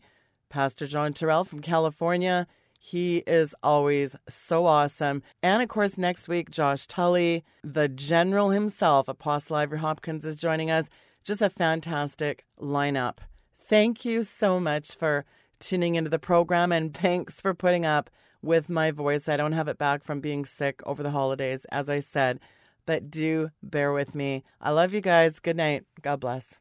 [0.50, 2.48] Pastor John Terrell from California.
[2.80, 5.22] He is always so awesome.
[5.42, 10.72] And of course, next week, Josh Tully, the general himself, Apostle Ivory Hopkins, is joining
[10.72, 10.90] us.
[11.24, 13.20] Just a fantastic lineup.
[13.56, 15.26] Thank you so much for
[15.60, 18.10] tuning into the program and thanks for putting up
[18.42, 19.30] with my voice.
[19.30, 22.40] I don't have it back from being sick over the holidays, as I said,
[22.86, 24.44] but do bear with me.
[24.60, 25.40] I love you guys.
[25.40, 25.86] Good night.
[26.02, 26.60] God bless.